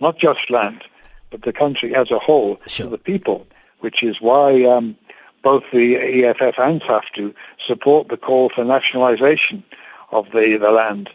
not 0.00 0.18
just 0.18 0.50
land, 0.50 0.84
but 1.30 1.42
the 1.42 1.52
country 1.52 1.94
as 1.94 2.10
a 2.10 2.18
whole 2.18 2.60
Sure. 2.66 2.86
to 2.86 2.90
the 2.90 2.98
people, 2.98 3.46
which 3.80 4.02
is 4.02 4.20
why 4.20 4.64
um, 4.64 4.96
both 5.42 5.64
the 5.72 5.96
EFF 5.96 6.58
and 6.58 6.80
SAFTU 6.82 7.34
support 7.58 8.08
the 8.08 8.16
call 8.16 8.48
for 8.48 8.64
nationalisation 8.64 9.62
of 10.10 10.30
the, 10.32 10.56
the 10.56 10.70
land, 10.70 11.10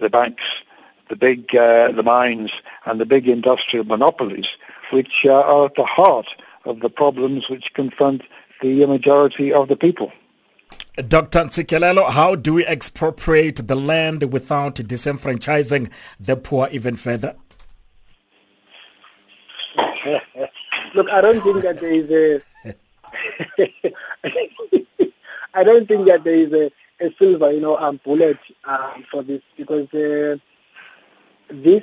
the 0.00 0.10
banks, 0.10 0.62
the 1.08 1.16
big 1.16 1.54
uh, 1.54 1.92
the 1.92 2.02
mines, 2.02 2.62
and 2.86 3.00
the 3.00 3.06
big 3.06 3.28
industrial 3.28 3.84
monopolies, 3.84 4.56
which 4.90 5.26
uh, 5.26 5.40
are 5.42 5.66
at 5.66 5.74
the 5.74 5.84
heart 5.84 6.36
of 6.64 6.80
the 6.80 6.90
problems 6.90 7.48
which 7.48 7.74
confront 7.74 8.22
the 8.60 8.86
majority 8.86 9.52
of 9.52 9.68
the 9.68 9.76
people. 9.76 10.12
Dr. 10.96 11.40
Ntsikelelo, 11.44 12.08
how 12.08 12.34
do 12.34 12.54
we 12.54 12.64
expropriate 12.64 13.68
the 13.68 13.74
land 13.74 14.32
without 14.32 14.76
disenfranchising 14.76 15.90
the 16.18 16.36
poor 16.36 16.70
even 16.72 16.96
further? 16.96 17.36
Look, 20.94 21.10
I 21.10 21.20
don't 21.20 21.42
think 21.42 21.62
that 21.62 21.80
there 21.80 21.92
is 21.92 22.10
a. 22.10 22.42
I 25.54 25.64
don't 25.64 25.86
think 25.86 26.06
that 26.06 26.24
there 26.24 26.34
is 26.34 26.52
a, 26.52 26.72
a 27.04 27.14
silver, 27.18 27.52
you 27.52 27.60
know, 27.60 27.76
um, 27.76 28.00
bullet 28.02 28.38
um, 28.64 29.04
for 29.10 29.22
this 29.22 29.42
because 29.58 29.92
uh, 29.92 30.36
this 31.50 31.82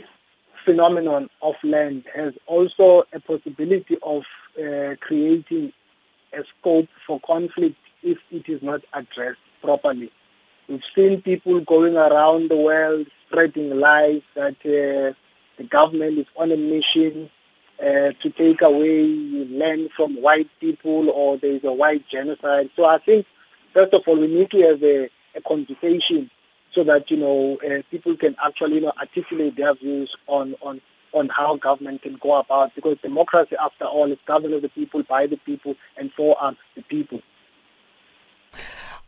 phenomenon 0.65 1.30
of 1.43 1.54
land 1.63 2.06
has 2.15 2.34
also 2.47 3.04
a 3.13 3.19
possibility 3.19 3.97
of 4.02 4.23
uh, 4.58 4.95
creating 4.99 5.71
a 6.34 6.43
scope 6.45 6.89
for 7.06 7.19
conflict 7.19 7.78
if 8.03 8.17
it 8.31 8.47
is 8.49 8.61
not 8.61 8.81
addressed 8.93 9.39
properly. 9.61 10.11
We've 10.67 10.83
seen 10.95 11.21
people 11.21 11.59
going 11.61 11.97
around 11.97 12.49
the 12.49 12.57
world 12.57 13.07
spreading 13.27 13.79
lies 13.79 14.21
that 14.35 14.55
uh, 14.65 15.13
the 15.57 15.63
government 15.69 16.19
is 16.19 16.25
on 16.35 16.51
a 16.51 16.57
mission 16.57 17.29
uh, 17.81 18.11
to 18.21 18.29
take 18.29 18.61
away 18.61 19.05
land 19.49 19.89
from 19.95 20.21
white 20.21 20.49
people 20.59 21.09
or 21.09 21.37
there 21.37 21.51
is 21.51 21.63
a 21.63 21.73
white 21.73 22.07
genocide. 22.07 22.69
So 22.75 22.85
I 22.85 22.97
think, 22.99 23.25
first 23.73 23.93
of 23.93 24.03
all, 24.07 24.17
we 24.17 24.27
need 24.27 24.51
to 24.51 24.61
have 24.61 24.83
a, 24.83 25.09
a 25.35 25.41
conversation 25.41 26.29
so 26.71 26.83
that, 26.85 27.11
you 27.11 27.17
know, 27.17 27.57
uh, 27.67 27.81
people 27.91 28.15
can 28.15 28.35
actually, 28.43 28.75
you 28.75 28.81
know, 28.81 28.93
articulate 28.99 29.55
their 29.55 29.73
views 29.75 30.15
on, 30.27 30.55
on, 30.61 30.81
on 31.13 31.29
how 31.29 31.55
government 31.57 32.01
can 32.01 32.15
go 32.15 32.39
about 32.39 32.73
because 32.73 32.97
democracy, 33.01 33.55
after 33.59 33.85
all, 33.85 34.11
is 34.11 34.17
governed 34.25 34.53
of 34.53 34.61
the 34.61 34.69
people, 34.69 35.03
by 35.03 35.27
the 35.27 35.37
people, 35.37 35.75
and 35.97 36.11
for 36.13 36.35
um, 36.43 36.57
the 36.75 36.81
people. 36.83 37.21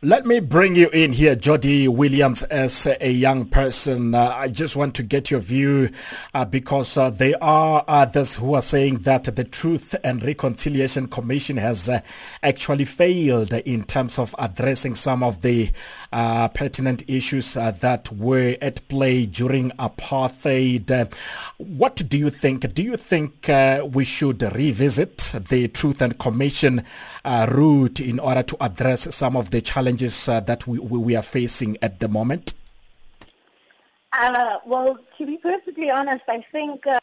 Let 0.02 0.26
me 0.26 0.40
bring 0.40 0.74
you 0.74 0.90
in 0.90 1.12
here, 1.12 1.34
Jodi 1.34 1.88
Williams, 1.88 2.42
as 2.42 2.86
a 3.00 3.10
young 3.10 3.46
person. 3.46 4.14
Uh, 4.14 4.28
I 4.28 4.48
just 4.48 4.76
want 4.76 4.94
to 4.96 5.02
get 5.02 5.30
your 5.30 5.40
view 5.40 5.88
uh, 6.34 6.44
because 6.44 6.98
uh, 6.98 7.08
there 7.08 7.42
are 7.42 7.82
others 7.88 8.36
who 8.36 8.52
are 8.52 8.60
saying 8.60 8.98
that 8.98 9.24
the 9.24 9.42
Truth 9.42 9.94
and 10.04 10.22
Reconciliation 10.22 11.08
Commission 11.08 11.56
has 11.56 11.88
uh, 11.88 12.00
actually 12.42 12.84
failed 12.84 13.54
in 13.54 13.84
terms 13.84 14.18
of 14.18 14.34
addressing 14.38 14.96
some 14.96 15.22
of 15.22 15.40
the 15.40 15.70
uh, 16.12 16.48
pertinent 16.48 17.02
issues 17.08 17.56
uh, 17.56 17.70
that 17.70 18.12
were 18.12 18.54
at 18.60 18.86
play 18.88 19.24
during 19.24 19.70
apartheid. 19.78 21.10
What 21.56 22.06
do 22.06 22.18
you 22.18 22.28
think? 22.28 22.74
Do 22.74 22.82
you 22.82 22.98
think 22.98 23.48
we 23.94 24.04
should 24.04 24.42
revisit 24.42 25.32
the 25.48 25.68
Truth 25.68 26.02
and 26.02 26.18
Commission 26.18 26.84
route 27.24 27.98
in 27.98 28.18
order 28.18 28.42
to 28.42 28.62
address 28.62 29.14
some 29.14 29.36
of 29.36 29.52
the 29.52 29.62
challenges 29.62 29.85
uh, 29.86 30.40
that 30.40 30.66
we, 30.66 30.78
we 30.78 30.98
we 30.98 31.16
are 31.16 31.22
facing 31.22 31.76
at 31.80 32.00
the 32.00 32.08
moment? 32.08 32.54
Uh, 34.12 34.58
well, 34.66 34.98
to 35.18 35.26
be 35.26 35.36
perfectly 35.36 35.90
honest, 35.90 36.24
I 36.28 36.44
think 36.50 36.86
uh, 36.86 36.98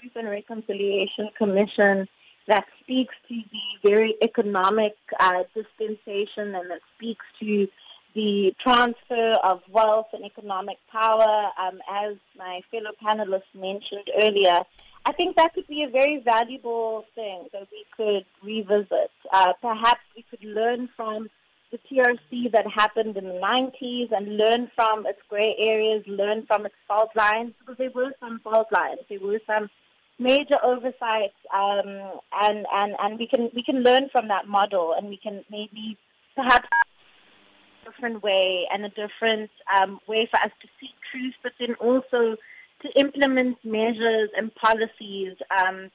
Truth 0.00 0.16
and 0.16 0.28
Reconciliation 0.28 1.30
Commission 1.36 2.08
that 2.46 2.66
speaks 2.80 3.14
to 3.28 3.34
the 3.52 3.88
very 3.88 4.16
economic 4.22 4.96
uh, 5.20 5.44
dispensation 5.54 6.54
and 6.54 6.70
that 6.70 6.80
speaks 6.96 7.24
to 7.38 7.68
the 8.14 8.52
transfer 8.58 9.38
of 9.44 9.62
wealth 9.70 10.08
and 10.12 10.24
economic 10.24 10.78
power, 10.90 11.50
um, 11.56 11.80
as 11.88 12.16
my 12.36 12.60
fellow 12.72 12.90
panelists 13.00 13.54
mentioned 13.54 14.10
earlier. 14.16 14.62
I 15.06 15.12
think 15.12 15.36
that 15.36 15.54
could 15.54 15.68
be 15.68 15.84
a 15.84 15.88
very 15.88 16.16
valuable 16.16 17.06
thing 17.14 17.46
that 17.52 17.68
we 17.70 17.84
could 17.96 18.24
revisit. 18.42 19.12
Uh, 19.32 19.52
perhaps 19.62 20.00
we 20.16 20.22
could 20.22 20.42
learn 20.42 20.88
from 20.96 21.30
the 21.70 21.78
TRC 21.78 22.50
that 22.52 22.66
happened 22.66 23.16
in 23.16 23.24
the 23.24 23.34
90s 23.34 24.10
and 24.10 24.36
learn 24.36 24.70
from 24.74 25.06
its 25.06 25.20
gray 25.28 25.54
areas, 25.58 26.02
learn 26.06 26.44
from 26.46 26.66
its 26.66 26.74
fault 26.88 27.10
lines, 27.14 27.52
because 27.58 27.76
there 27.78 27.90
were 27.90 28.12
some 28.20 28.40
fault 28.40 28.70
lines. 28.72 29.00
There 29.08 29.20
were 29.20 29.40
some 29.46 29.70
major 30.18 30.58
oversights, 30.62 31.36
um, 31.54 32.20
and, 32.32 32.66
and, 32.72 32.96
and 32.98 33.18
we 33.18 33.26
can 33.26 33.50
we 33.54 33.62
can 33.62 33.82
learn 33.82 34.08
from 34.10 34.28
that 34.28 34.48
model, 34.48 34.94
and 34.94 35.08
we 35.08 35.16
can 35.16 35.44
maybe 35.50 35.96
perhaps 36.34 36.68
a 36.72 37.90
different 37.90 38.22
way 38.22 38.66
and 38.72 38.84
a 38.84 38.90
different 38.90 39.50
um, 39.74 40.00
way 40.08 40.26
for 40.26 40.38
us 40.38 40.50
to 40.60 40.68
seek 40.80 40.94
truth, 41.10 41.34
but 41.42 41.52
then 41.60 41.74
also 41.74 42.36
to 42.82 42.98
implement 42.98 43.62
measures 43.64 44.30
and 44.36 44.54
policies 44.54 45.36
um, 45.50 45.90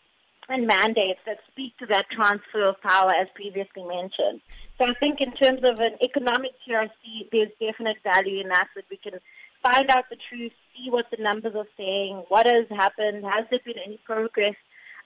and 0.50 0.68
mandates 0.68 1.20
that 1.26 1.40
speak 1.52 1.78
to 1.78 1.86
that 1.88 2.10
transfer 2.10 2.64
of 2.64 2.82
power, 2.82 3.12
as 3.12 3.28
previously 3.34 3.84
mentioned. 3.84 4.42
So 4.78 4.86
I 4.86 4.94
think 4.94 5.22
in 5.22 5.32
terms 5.32 5.64
of 5.64 5.80
an 5.80 5.96
economic 6.02 6.52
TRC, 6.68 7.30
there's 7.32 7.52
definite 7.60 7.98
value 8.04 8.42
in 8.42 8.50
that, 8.50 8.68
that 8.76 8.86
we 8.90 8.98
can 8.98 9.20
find 9.64 9.90
out 9.90 10.06
the 10.10 10.16
truth, 10.16 10.52
see 10.76 10.90
what 10.90 11.10
the 11.12 11.22
numbers 11.22 11.56
are 11.56 11.68
saying, 11.78 12.24
what 12.28 12.46
has 12.46 12.68
happened, 12.70 13.26
has 13.26 13.46
there 13.50 13.60
been 13.66 13.80
any 13.80 13.98
progress 14.06 14.56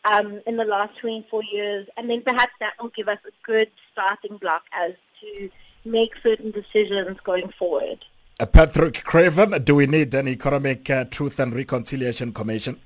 um, 0.06 0.42
in 0.48 0.58
the 0.58 0.66
last 0.66 0.98
24 0.98 1.44
years, 1.44 1.88
and 1.98 2.10
then 2.10 2.22
perhaps 2.22 2.54
that 2.60 2.74
will 2.82 2.90
give 2.90 3.08
us 3.08 3.20
a 3.28 3.32
good 3.44 3.70
starting 3.92 4.38
block 4.38 4.64
as 4.74 4.94
to 5.22 5.50
make 5.86 6.14
certain 6.24 6.52
decisions 6.52 7.18
going 7.24 7.50
forward. 7.58 8.06
Uh, 8.40 8.46
Patrick 8.46 9.04
Craven, 9.04 9.62
do 9.64 9.76
we 9.76 9.86
need 9.86 10.14
an 10.14 10.28
economic 10.28 10.90
uh, 10.90 11.06
truth 11.06 11.40
and 11.40 11.54
reconciliation 11.54 12.34
commission? 12.34 12.80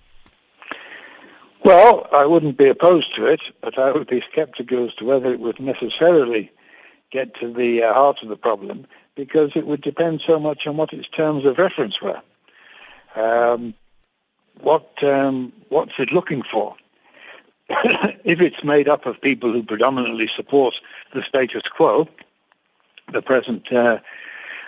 Well, 1.63 2.07
I 2.11 2.25
wouldn't 2.25 2.57
be 2.57 2.67
opposed 2.67 3.15
to 3.15 3.25
it, 3.25 3.41
but 3.61 3.79
I 3.79 3.91
would 3.91 4.07
be 4.07 4.19
skeptical 4.19 4.85
as 4.85 4.93
to 4.95 5.05
whether 5.05 5.31
it 5.31 5.39
would 5.39 5.61
necessarily 5.61 6.51
get 7.09 7.33
to 7.35 7.53
the 7.53 7.83
uh, 7.83 7.93
heart 7.93 8.21
of 8.21 8.27
the 8.27 8.35
problem 8.35 8.85
because 9.15 9.51
it 9.55 9.65
would 9.65 9.81
depend 9.81 10.19
so 10.19 10.39
much 10.39 10.67
on 10.67 10.75
what 10.75 10.91
its 10.91 11.07
terms 11.07 11.45
of 11.45 11.57
reference 11.57 12.01
were. 12.01 12.21
Um, 13.15 13.75
what 14.59 15.01
um, 15.03 15.53
what's 15.69 15.97
it 15.99 16.11
looking 16.11 16.43
for? 16.43 16.75
if 17.69 18.41
it's 18.41 18.63
made 18.63 18.89
up 18.89 19.05
of 19.05 19.21
people 19.21 19.53
who 19.53 19.63
predominantly 19.63 20.27
support 20.27 20.81
the 21.13 21.23
status 21.23 21.63
quo, 21.63 22.09
the 23.13 23.21
present 23.21 23.71
uh, 23.71 23.99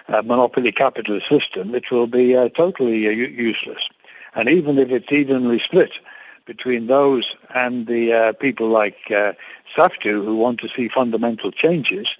uh, 0.07 0.21
monopoly 0.21 0.71
capitalist 0.71 1.27
system, 1.27 1.75
it 1.75 1.91
will 1.91 2.07
be 2.07 2.37
uh, 2.37 2.47
totally 2.49 3.05
uh, 3.07 3.11
useless. 3.11 3.89
And 4.33 4.47
even 4.47 4.77
if 4.77 4.91
it's 4.91 5.11
evenly 5.11 5.59
split 5.59 5.99
between 6.45 6.87
those 6.87 7.35
and 7.53 7.87
the 7.87 8.13
uh, 8.13 8.33
people 8.33 8.67
like 8.69 9.11
uh, 9.11 9.33
SAFTU 9.75 10.23
who 10.23 10.35
want 10.35 10.59
to 10.59 10.69
see 10.69 10.87
fundamental 10.87 11.51
changes, 11.51 12.15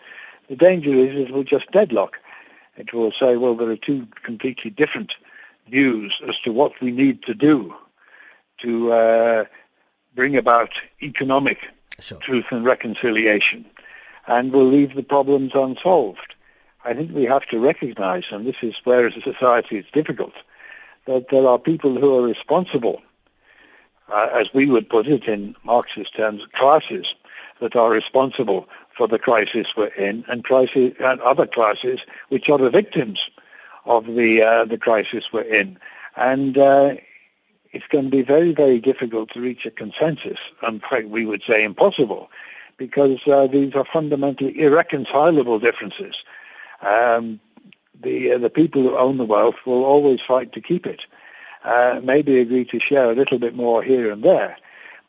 the 0.50 0.56
danger 0.56 0.92
is 0.92 1.16
it 1.16 1.32
will 1.32 1.44
just 1.44 1.72
deadlock. 1.72 2.20
It 2.78 2.94
will 2.94 3.12
say, 3.12 3.38
well, 3.38 3.56
there 3.56 3.70
are 3.70 3.78
two 3.78 4.08
completely 4.24 4.72
different 4.72 5.16
views 5.70 6.22
as 6.28 6.40
to 6.42 6.52
what 6.52 6.80
we 6.82 6.92
need 6.92 7.24
to 7.24 7.34
do 7.34 7.76
to 8.60 8.92
uh, 8.92 9.46
bring 10.16 10.36
about 10.36 10.72
economic 11.02 11.70
Sure. 12.00 12.18
truth 12.18 12.52
and 12.52 12.66
reconciliation, 12.66 13.66
and 14.28 14.52
will 14.52 14.66
leave 14.66 14.96
the 14.96 15.04
problems 15.04 15.56
unsolved. 15.56 16.36
I 16.84 16.94
think 16.94 17.14
we 17.14 17.24
have 17.24 17.46
to 17.48 17.60
recognize, 17.60 18.26
and 18.32 18.46
this 18.46 18.58
is 18.62 18.76
where 18.84 19.08
as 19.08 19.16
a 19.16 19.22
society 19.22 19.78
it's 19.78 19.92
difficult, 19.92 20.34
that 21.06 21.30
there 21.30 21.48
are 21.48 21.58
people 21.58 21.96
who 21.96 22.20
are 22.20 22.28
responsible, 22.28 23.02
uh, 24.12 24.30
as 24.34 24.54
we 24.54 24.66
would 24.66 24.90
put 24.90 25.08
it 25.08 25.26
in 25.28 25.56
Marxist 25.64 26.16
terms, 26.16 26.46
classes 26.54 27.16
that 27.60 27.76
are 27.76 27.90
responsible 27.90 28.68
for 28.92 29.08
the 29.08 29.20
crisis 29.20 29.76
we're 29.76 29.88
in, 29.88 30.24
and 30.28 30.44
crisis 30.44 30.94
and 31.00 31.20
other 31.22 31.48
classes 31.48 32.02
which 32.30 32.50
are 32.50 32.58
the 32.58 32.70
victims 32.70 33.30
of 33.86 34.06
the 34.06 34.42
uh, 34.42 34.66
the 34.66 34.78
crisis 34.78 35.32
we're 35.32 35.42
in, 35.42 35.78
and 36.16 36.58
uh, 36.58 36.96
it's 37.72 37.88
going 37.88 38.06
to 38.06 38.12
be 38.12 38.22
very 38.22 38.54
very 38.54 38.80
difficult 38.80 39.30
to 39.32 39.42
reach 39.42 39.66
a 39.66 39.72
consensus. 39.72 40.40
In 40.68 40.80
fact, 40.80 41.08
we 41.08 41.26
would 41.26 41.44
say 41.44 41.64
impossible, 41.64 42.30
because 42.78 43.26
uh, 43.28 43.48
these 43.48 43.74
are 43.76 43.86
fundamentally 43.86 44.60
irreconcilable 44.60 45.60
differences. 45.60 46.24
Um, 46.82 47.40
the 48.02 48.34
uh, 48.34 48.38
the 48.38 48.50
people 48.50 48.82
who 48.82 48.98
own 48.98 49.18
the 49.18 49.26
wealth 49.26 49.66
will 49.66 49.84
always 49.84 50.22
fight 50.22 50.52
to 50.54 50.62
keep 50.62 50.86
it. 50.86 51.06
Uh, 51.66 52.00
maybe 52.04 52.40
agree 52.40 52.64
to 52.64 52.80
share 52.80 53.10
a 53.10 53.16
little 53.16 53.40
bit 53.40 53.56
more 53.56 53.82
here 53.82 54.12
and 54.12 54.22
there, 54.22 54.56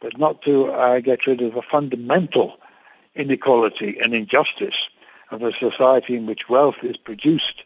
but 0.01 0.17
not 0.17 0.41
to 0.41 0.73
uh, 0.73 1.01
get 1.01 1.27
rid 1.27 1.43
of 1.43 1.55
a 1.55 1.61
fundamental 1.61 2.57
inequality 3.15 3.99
and 4.01 4.15
injustice 4.15 4.89
of 5.31 5.43
a 5.43 5.53
society 5.53 6.17
in 6.17 6.25
which 6.25 6.49
wealth 6.49 6.83
is 6.83 6.97
produced 6.97 7.65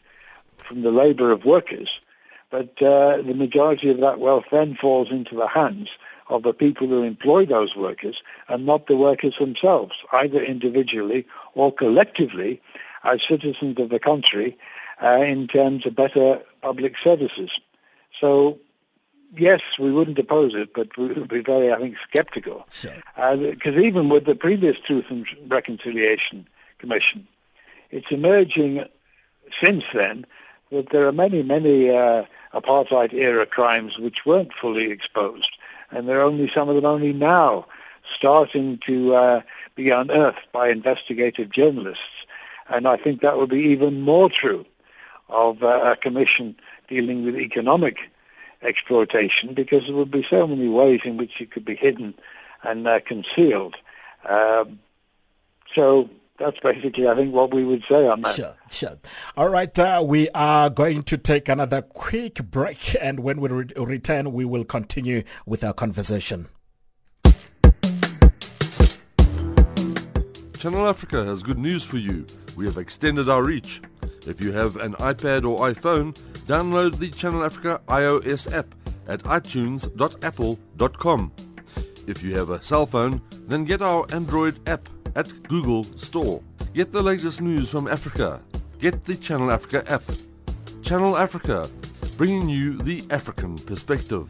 from 0.57 0.81
the 0.81 0.91
labour 0.91 1.31
of 1.31 1.45
workers, 1.45 2.01
but 2.49 2.81
uh, 2.81 3.21
the 3.21 3.33
majority 3.33 3.89
of 3.89 4.01
that 4.01 4.19
wealth 4.19 4.43
then 4.51 4.75
falls 4.75 5.09
into 5.09 5.35
the 5.35 5.47
hands 5.47 5.89
of 6.27 6.43
the 6.43 6.53
people 6.53 6.87
who 6.87 7.03
employ 7.03 7.45
those 7.45 7.77
workers 7.77 8.21
and 8.49 8.65
not 8.65 8.87
the 8.87 8.97
workers 8.97 9.37
themselves, 9.37 10.03
either 10.11 10.43
individually 10.43 11.25
or 11.55 11.71
collectively 11.71 12.61
as 13.05 13.23
citizens 13.23 13.79
of 13.79 13.87
the 13.87 13.99
country 13.99 14.57
uh, 15.01 15.21
in 15.23 15.47
terms 15.47 15.85
of 15.85 15.95
better 15.95 16.41
public 16.61 16.97
services. 16.97 17.57
So, 18.19 18.59
yes, 19.35 19.61
we 19.79 19.91
wouldn't 19.91 20.19
oppose 20.19 20.53
it, 20.53 20.73
but 20.73 20.95
we 20.97 21.07
would 21.07 21.27
be 21.27 21.41
very, 21.41 21.71
I 21.71 21.77
think, 21.77 21.97
skeptical. 21.97 22.67
Because 23.15 23.75
uh, 23.75 23.79
even 23.79 24.09
with 24.09 24.25
the 24.25 24.35
previous 24.35 24.79
Truth 24.79 25.05
and 25.09 25.25
Reconciliation 25.47 26.47
Commission, 26.79 27.27
it's 27.89 28.11
emerging 28.11 28.85
since 29.51 29.83
then 29.93 30.25
that 30.71 30.89
there 30.89 31.07
are 31.07 31.11
many, 31.11 31.43
many 31.43 31.89
uh, 31.89 32.25
apartheid-era 32.53 33.45
crimes 33.45 33.99
which 33.99 34.25
weren't 34.25 34.53
fully 34.53 34.89
exposed, 34.91 35.57
and 35.91 36.07
there 36.07 36.19
are 36.19 36.23
only 36.23 36.47
some 36.47 36.69
of 36.69 36.75
them 36.75 36.85
only 36.85 37.13
now 37.13 37.65
starting 38.09 38.77
to 38.79 39.13
uh, 39.13 39.41
be 39.75 39.89
unearthed 39.89 40.51
by 40.51 40.69
investigative 40.69 41.49
journalists. 41.49 42.25
And 42.69 42.87
I 42.87 42.97
think 42.97 43.21
that 43.21 43.37
would 43.37 43.49
be 43.49 43.59
even 43.59 44.01
more 44.01 44.29
true 44.29 44.65
of 45.29 45.63
uh, 45.63 45.81
a 45.83 45.95
commission 45.95 46.55
dealing 46.87 47.23
with 47.25 47.37
economic 47.37 48.10
exploitation 48.61 49.53
because 49.53 49.85
there 49.85 49.95
would 49.95 50.11
be 50.11 50.23
so 50.23 50.47
many 50.47 50.67
ways 50.67 51.01
in 51.03 51.17
which 51.17 51.41
it 51.41 51.51
could 51.51 51.65
be 51.65 51.75
hidden 51.75 52.13
and 52.63 52.87
uh, 52.87 52.99
concealed. 52.99 53.75
Um, 54.27 54.79
so 55.73 56.09
that's 56.37 56.59
basically, 56.59 57.07
I 57.07 57.15
think, 57.15 57.33
what 57.33 57.53
we 57.53 57.63
would 57.63 57.83
say 57.85 58.07
on 58.07 58.21
that. 58.21 58.35
Sure, 58.35 58.55
sure. 58.69 58.97
All 59.37 59.49
right, 59.49 59.77
uh, 59.77 60.03
we 60.05 60.29
are 60.31 60.69
going 60.69 61.03
to 61.03 61.17
take 61.17 61.47
another 61.47 61.81
quick 61.81 62.35
break, 62.49 62.95
and 62.99 63.21
when 63.21 63.39
we 63.39 63.49
re- 63.49 63.73
return, 63.77 64.33
we 64.33 64.45
will 64.45 64.63
continue 64.63 65.23
with 65.45 65.63
our 65.63 65.73
conversation. 65.73 66.47
Channel 70.57 70.87
Africa 70.87 71.25
has 71.25 71.41
good 71.41 71.57
news 71.57 71.83
for 71.83 71.97
you. 71.97 72.27
We 72.55 72.65
have 72.65 72.77
extended 72.77 73.29
our 73.29 73.41
reach. 73.43 73.81
If 74.27 74.39
you 74.39 74.51
have 74.51 74.75
an 74.75 74.93
iPad 74.93 75.43
or 75.43 75.67
iPhone, 75.67 76.15
download 76.51 76.99
the 76.99 77.09
Channel 77.09 77.45
Africa 77.45 77.79
iOS 77.87 78.51
app 78.51 78.75
at 79.07 79.23
itunes.apple.com. 79.23 81.31
If 82.07 82.21
you 82.21 82.35
have 82.35 82.49
a 82.49 82.61
cell 82.61 82.85
phone, 82.85 83.21
then 83.47 83.63
get 83.63 83.81
our 83.81 84.05
Android 84.11 84.59
app 84.67 84.89
at 85.15 85.43
Google 85.43 85.85
Store. 85.95 86.43
Get 86.73 86.91
the 86.91 87.01
latest 87.01 87.39
news 87.39 87.69
from 87.69 87.87
Africa. 87.87 88.41
Get 88.79 89.05
the 89.05 89.15
Channel 89.15 89.49
Africa 89.49 89.89
app. 89.89 90.03
Channel 90.81 91.15
Africa, 91.15 91.69
bringing 92.17 92.49
you 92.49 92.77
the 92.79 93.05
African 93.09 93.57
perspective. 93.57 94.27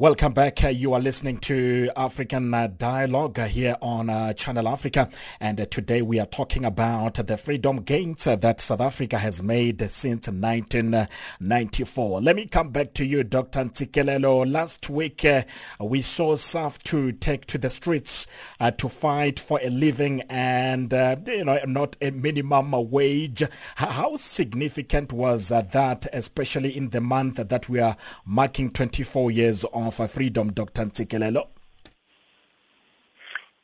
Welcome 0.00 0.32
back. 0.32 0.64
Uh, 0.64 0.68
you 0.68 0.94
are 0.94 1.00
listening 1.00 1.36
to 1.40 1.90
African 1.94 2.54
uh, 2.54 2.68
Dialogue 2.68 3.38
uh, 3.38 3.44
here 3.44 3.76
on 3.82 4.08
uh, 4.08 4.32
Channel 4.32 4.66
Africa. 4.66 5.10
And 5.40 5.60
uh, 5.60 5.66
today 5.66 6.00
we 6.00 6.18
are 6.18 6.24
talking 6.24 6.64
about 6.64 7.16
the 7.16 7.36
freedom 7.36 7.82
gains 7.82 8.26
uh, 8.26 8.36
that 8.36 8.62
South 8.62 8.80
Africa 8.80 9.18
has 9.18 9.42
made 9.42 9.78
since 9.90 10.26
1994. 10.26 12.22
Let 12.22 12.34
me 12.34 12.46
come 12.46 12.70
back 12.70 12.94
to 12.94 13.04
you, 13.04 13.22
Dr. 13.24 13.62
Ntshikelelo. 13.62 14.50
Last 14.50 14.88
week 14.88 15.26
we 15.78 16.00
saw 16.00 16.34
SAFTU 16.34 17.20
take 17.20 17.44
to 17.44 17.58
the 17.58 17.68
streets 17.68 18.26
to 18.78 18.88
fight 18.88 19.38
for 19.38 19.60
a 19.62 19.68
living 19.68 20.22
and, 20.30 20.90
you 21.26 21.44
know, 21.44 21.60
not 21.66 21.98
a 22.00 22.10
minimum 22.10 22.72
wage. 22.90 23.42
How 23.74 24.16
significant 24.16 25.12
was 25.12 25.48
that, 25.48 26.06
especially 26.10 26.74
in 26.74 26.88
the 26.88 27.02
month 27.02 27.36
that 27.36 27.68
we 27.68 27.80
are 27.80 27.98
marking 28.24 28.70
24 28.70 29.30
years 29.30 29.62
on 29.74 29.89
for 29.90 30.08
freedom, 30.08 30.52
Dr. 30.52 30.86
Ntshikelelo? 30.86 31.48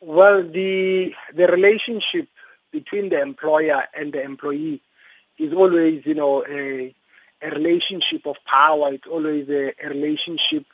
Well, 0.01 0.43
the 0.43 1.15
the 1.35 1.49
relationship 1.49 2.29
between 2.71 3.09
the 3.09 3.21
employer 3.21 3.85
and 3.95 4.13
the 4.13 4.23
employee 4.23 4.83
is 5.39 5.53
always, 5.53 6.05
you 6.05 6.15
know, 6.15 6.45
a, 6.47 6.95
a 7.43 7.51
relationship 7.51 8.27
of 8.27 8.37
power. 8.45 8.93
It's 8.93 9.07
always 9.07 9.49
a, 9.49 9.73
a 9.83 9.89
relationship 9.89 10.65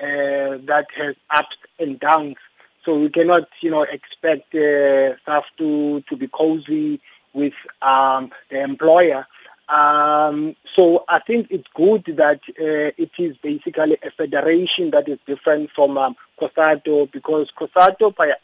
uh, 0.00 0.58
that 0.70 0.86
has 0.94 1.14
ups 1.30 1.56
and 1.78 1.98
downs. 1.98 2.36
So 2.84 2.98
we 2.98 3.08
cannot, 3.08 3.48
you 3.60 3.70
know, 3.70 3.82
expect 3.82 4.54
uh, 4.54 5.16
staff 5.18 5.44
to, 5.58 6.02
to 6.08 6.16
be 6.16 6.28
cozy 6.28 7.00
with 7.32 7.54
um, 7.82 8.30
the 8.50 8.60
employer. 8.60 9.26
Um, 9.68 10.56
so 10.72 11.04
I 11.08 11.18
think 11.18 11.48
it's 11.50 11.68
good 11.74 12.04
that 12.16 12.40
uh, 12.48 12.92
it 12.96 13.10
is 13.18 13.36
basically 13.36 13.98
a 14.02 14.10
federation 14.10 14.90
that 14.92 15.08
is 15.08 15.18
different 15.26 15.70
from 15.72 15.98
um, 15.98 16.16
COSATU 16.40 17.12
because 17.12 17.52
COSATU 17.52 18.16
by 18.16 18.34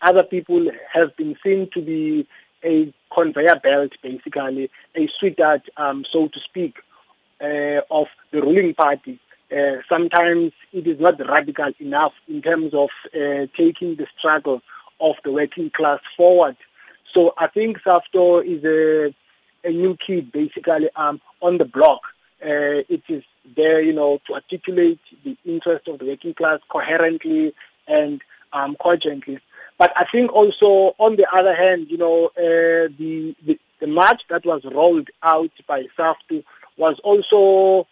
other 0.00 0.22
people 0.22 0.70
has 0.92 1.10
been 1.16 1.36
seen 1.42 1.68
to 1.70 1.82
be 1.82 2.26
a 2.64 2.92
conveyor 3.12 3.56
belt, 3.56 3.92
basically, 4.02 4.70
a 4.94 5.06
sweetheart, 5.08 5.68
um, 5.76 6.04
so 6.04 6.28
to 6.28 6.38
speak, 6.38 6.78
uh, 7.40 7.80
of 7.90 8.06
the 8.30 8.40
ruling 8.40 8.74
party. 8.74 9.18
Uh, 9.50 9.76
sometimes 9.88 10.52
it 10.72 10.86
is 10.86 11.00
not 11.00 11.18
radical 11.28 11.72
enough 11.80 12.12
in 12.28 12.42
terms 12.42 12.74
of 12.74 12.90
uh, 13.14 13.46
taking 13.54 13.96
the 13.96 14.06
struggle 14.16 14.62
of 15.00 15.16
the 15.24 15.32
working 15.32 15.70
class 15.70 16.00
forward. 16.16 16.56
So 17.12 17.34
I 17.38 17.46
think 17.46 17.80
SAFTU 17.82 18.44
is 18.44 18.64
a 18.64 19.14
a 19.64 19.70
new 19.70 19.96
kid 19.96 20.32
basically 20.32 20.88
um, 20.96 21.20
on 21.40 21.58
the 21.58 21.64
block. 21.64 22.02
Uh, 22.44 22.82
it 22.88 23.02
is 23.08 23.24
there, 23.56 23.80
you 23.80 23.92
know, 23.92 24.20
to 24.26 24.34
articulate 24.34 25.00
the 25.24 25.36
interest 25.44 25.88
of 25.88 25.98
the 25.98 26.04
working 26.04 26.34
class 26.34 26.60
coherently 26.68 27.52
and 27.86 28.22
um, 28.52 28.76
cogently. 28.80 29.40
But 29.78 29.92
I 29.96 30.04
think 30.04 30.32
also, 30.32 30.94
on 30.98 31.16
the 31.16 31.26
other 31.32 31.54
hand, 31.54 31.88
you 31.88 31.98
know, 31.98 32.26
uh, 32.36 32.90
the, 32.98 33.34
the, 33.44 33.58
the 33.80 33.86
march 33.86 34.22
that 34.28 34.44
was 34.44 34.64
rolled 34.64 35.08
out 35.22 35.50
by 35.66 35.86
SAFTU 35.96 36.44
was 36.76 36.98
also 37.00 37.86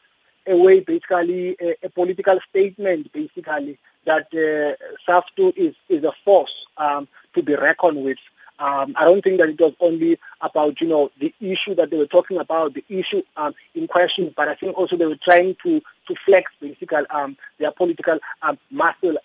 a 0.46 0.56
way, 0.56 0.80
basically, 0.80 1.56
a, 1.60 1.76
a 1.84 1.90
political 1.90 2.38
statement, 2.48 3.12
basically, 3.12 3.78
that 4.04 4.26
uh, 4.32 4.74
SAFTU 5.08 5.56
is, 5.56 5.74
is 5.88 6.04
a 6.04 6.12
force 6.24 6.66
um, 6.76 7.08
to 7.34 7.42
be 7.42 7.54
reckoned 7.54 8.02
with. 8.02 8.18
Um, 8.58 8.94
I 8.96 9.04
don't 9.04 9.22
think 9.22 9.38
that 9.40 9.50
it 9.50 9.60
was 9.60 9.74
only 9.80 10.18
about, 10.40 10.80
you 10.80 10.88
know, 10.88 11.10
the 11.18 11.32
issue 11.40 11.74
that 11.74 11.90
they 11.90 11.96
were 11.96 12.06
talking 12.06 12.38
about, 12.38 12.74
the 12.74 12.84
issue 12.88 13.22
um, 13.36 13.54
in 13.74 13.86
question, 13.86 14.32
but 14.36 14.48
I 14.48 14.54
think 14.54 14.76
also 14.76 14.96
they 14.96 15.06
were 15.06 15.16
trying 15.16 15.56
to, 15.62 15.80
to 16.08 16.14
flex 16.24 16.50
basically 16.60 17.06
um, 17.10 17.36
their 17.58 17.72
political 17.72 18.18
um, 18.42 18.58
muscle 18.70 19.18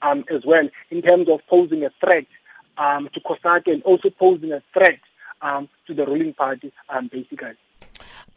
um, 0.00 0.24
as 0.30 0.44
well 0.44 0.68
in 0.90 1.02
terms 1.02 1.28
of 1.28 1.46
posing 1.46 1.84
a 1.84 1.90
threat 2.00 2.26
um, 2.78 3.08
to 3.12 3.20
COSATU 3.20 3.72
and 3.74 3.82
also 3.82 4.10
posing 4.10 4.52
a 4.52 4.62
threat 4.72 4.98
to 5.42 5.94
the 5.94 6.06
ruling 6.06 6.32
party 6.32 6.72
basically. 7.10 7.54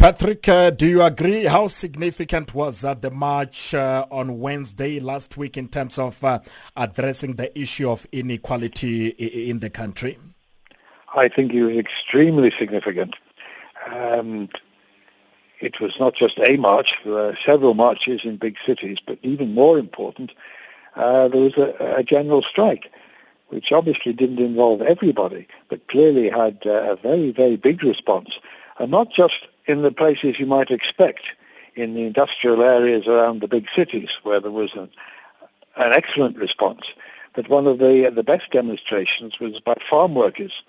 Patrick, 0.05 0.47
uh, 0.47 0.69
do 0.69 0.85
you 0.85 1.01
agree? 1.01 1.45
How 1.45 1.65
significant 1.65 2.53
was 2.53 2.83
uh, 2.83 2.93
the 2.93 3.09
march 3.09 3.73
uh, 3.73 4.05
on 4.11 4.39
Wednesday 4.39 4.99
last 4.99 5.35
week 5.35 5.57
in 5.57 5.67
terms 5.67 5.97
of 5.97 6.23
uh, 6.23 6.41
addressing 6.77 7.37
the 7.37 7.59
issue 7.59 7.89
of 7.89 8.05
inequality 8.11 9.07
in 9.07 9.57
the 9.57 9.71
country? 9.71 10.19
I 11.15 11.27
think 11.27 11.55
it 11.55 11.63
was 11.63 11.75
extremely 11.77 12.51
significant. 12.51 13.15
And 13.87 14.51
it 15.59 15.79
was 15.79 15.99
not 15.99 16.13
just 16.13 16.37
a 16.37 16.55
march, 16.57 17.01
there 17.03 17.13
were 17.13 17.35
several 17.43 17.73
marches 17.73 18.25
in 18.25 18.37
big 18.37 18.59
cities, 18.63 18.99
but 19.03 19.17
even 19.23 19.55
more 19.55 19.79
important, 19.79 20.33
uh, 20.95 21.29
there 21.29 21.41
was 21.41 21.57
a, 21.57 21.95
a, 21.97 22.03
general 22.03 22.43
strike, 22.43 22.91
which 23.47 23.71
obviously 23.71 24.13
didn't 24.13 24.37
involve 24.37 24.83
everybody, 24.83 25.47
but 25.67 25.87
clearly 25.87 26.29
had 26.29 26.59
uh, 26.67 26.91
a 26.91 26.95
very, 26.95 27.31
very 27.31 27.55
big 27.55 27.81
response. 27.81 28.39
And 28.77 28.91
not 28.91 29.09
just 29.09 29.47
in 29.67 29.81
the 29.81 29.91
places 29.91 30.39
you 30.39 30.45
might 30.45 30.71
expect 30.71 31.33
in 31.75 31.93
the 31.93 32.03
industrial 32.03 32.61
areas 32.61 33.07
around 33.07 33.41
the 33.41 33.47
big 33.47 33.69
cities 33.69 34.17
where 34.23 34.39
there 34.39 34.51
was 34.51 34.73
an, 34.73 34.89
an 35.75 35.91
excellent 35.91 36.37
response. 36.37 36.93
But 37.33 37.49
one 37.49 37.67
of 37.67 37.79
the 37.79 38.09
the 38.09 38.23
best 38.23 38.51
demonstrations 38.51 39.39
was 39.39 39.59
by 39.59 39.75
farm 39.75 40.15
workers 40.15 40.63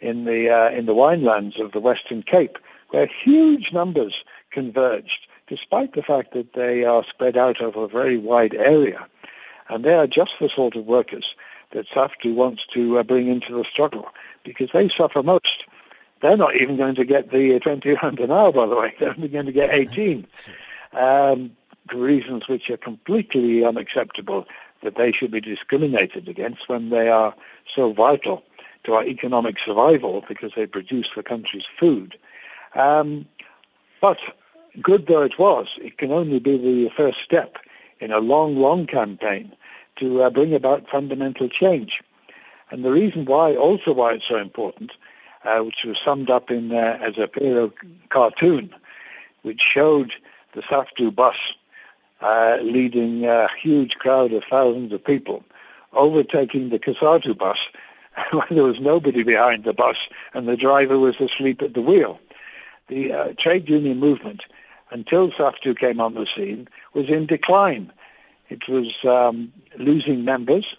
in 0.00 0.24
the 0.24 0.50
uh, 0.50 0.70
in 0.70 0.86
the 0.86 0.94
winelands 0.94 1.58
of 1.58 1.72
the 1.72 1.80
Western 1.80 2.22
Cape, 2.22 2.58
where 2.90 3.06
huge 3.06 3.72
numbers 3.72 4.24
converged, 4.50 5.26
despite 5.46 5.94
the 5.94 6.02
fact 6.02 6.34
that 6.34 6.52
they 6.52 6.84
are 6.84 7.04
spread 7.04 7.36
out 7.36 7.62
over 7.62 7.84
a 7.84 7.88
very 7.88 8.18
wide 8.18 8.54
area, 8.54 9.06
and 9.68 9.82
they 9.82 9.94
are 9.94 10.06
just 10.06 10.38
the 10.38 10.48
sort 10.48 10.76
of 10.76 10.84
workers 10.84 11.34
that 11.70 11.88
SAFTU 11.88 12.34
wants 12.34 12.66
to 12.66 12.98
uh, 12.98 13.02
bring 13.02 13.28
into 13.28 13.54
the 13.54 13.64
struggle 13.64 14.08
because 14.44 14.70
they 14.72 14.88
suffer 14.88 15.22
most. 15.22 15.64
They're 16.20 16.36
not 16.36 16.54
even 16.56 16.76
going 16.76 16.94
to 16.96 17.04
get 17.04 17.30
the 17.30 17.58
20 17.58 17.94
rand 17.94 18.20
an 18.20 18.30
hour, 18.30 18.52
by 18.52 18.66
the 18.66 18.76
way. 18.76 18.94
They're 19.00 19.10
only 19.10 19.28
going 19.28 19.46
to 19.46 19.52
get 19.52 19.70
18. 19.72 20.26
Um, 20.92 21.52
for 21.88 21.98
reasons 21.98 22.48
which 22.48 22.70
are 22.70 22.76
completely 22.76 23.64
unacceptable 23.64 24.46
that 24.82 24.96
they 24.96 25.12
should 25.12 25.30
be 25.30 25.40
discriminated 25.40 26.28
against 26.28 26.68
when 26.68 26.90
they 26.90 27.08
are 27.08 27.34
so 27.66 27.92
vital 27.92 28.44
to 28.84 28.94
our 28.94 29.04
economic 29.04 29.58
survival 29.58 30.24
because 30.28 30.52
they 30.54 30.66
produce 30.66 31.10
the 31.14 31.22
country's 31.22 31.66
food. 31.66 32.16
Um, 32.74 33.26
but 34.00 34.20
good 34.80 35.06
though 35.06 35.22
it 35.22 35.38
was, 35.38 35.78
it 35.82 35.98
can 35.98 36.12
only 36.12 36.38
be 36.38 36.56
the 36.56 36.90
first 36.90 37.20
step 37.20 37.58
in 37.98 38.12
a 38.12 38.20
long, 38.20 38.56
long 38.56 38.86
campaign 38.86 39.52
to 39.96 40.22
uh, 40.22 40.30
bring 40.30 40.54
about 40.54 40.88
fundamental 40.88 41.48
change. 41.48 42.02
And 42.70 42.84
the 42.84 42.90
reason 42.90 43.24
why, 43.24 43.56
also 43.56 43.92
why 43.92 44.14
it's 44.14 44.26
so 44.26 44.36
important, 44.36 44.92
uh, 45.44 45.60
which 45.60 45.84
was 45.84 45.98
summed 45.98 46.30
up 46.30 46.50
in 46.50 46.72
uh, 46.72 46.98
a 47.02 47.12
Zapiro 47.12 47.72
cartoon, 48.08 48.74
which 49.42 49.60
showed 49.60 50.14
the 50.52 50.62
SAFTU 50.62 51.14
bus 51.14 51.54
uh, 52.20 52.58
leading 52.62 53.24
a 53.26 53.48
huge 53.56 53.98
crowd 53.98 54.32
of 54.32 54.44
thousands 54.44 54.92
of 54.92 55.04
people, 55.04 55.44
overtaking 55.92 56.68
the 56.68 56.78
COSATU 56.78 57.36
bus 57.36 57.68
when 58.32 58.46
there 58.50 58.64
was 58.64 58.80
nobody 58.80 59.22
behind 59.22 59.64
the 59.64 59.72
bus 59.72 60.08
and 60.34 60.48
the 60.48 60.56
driver 60.56 60.98
was 60.98 61.20
asleep 61.20 61.62
at 61.62 61.74
the 61.74 61.82
wheel. 61.82 62.20
The 62.88 63.12
uh, 63.12 63.32
trade 63.36 63.68
union 63.68 63.98
movement, 63.98 64.44
until 64.90 65.30
SAFTU 65.30 65.78
came 65.78 66.00
on 66.00 66.14
the 66.14 66.26
scene, 66.26 66.68
was 66.92 67.08
in 67.08 67.26
decline. 67.26 67.92
It 68.48 68.68
was 68.68 69.04
um, 69.04 69.52
losing 69.78 70.24
members. 70.24 70.74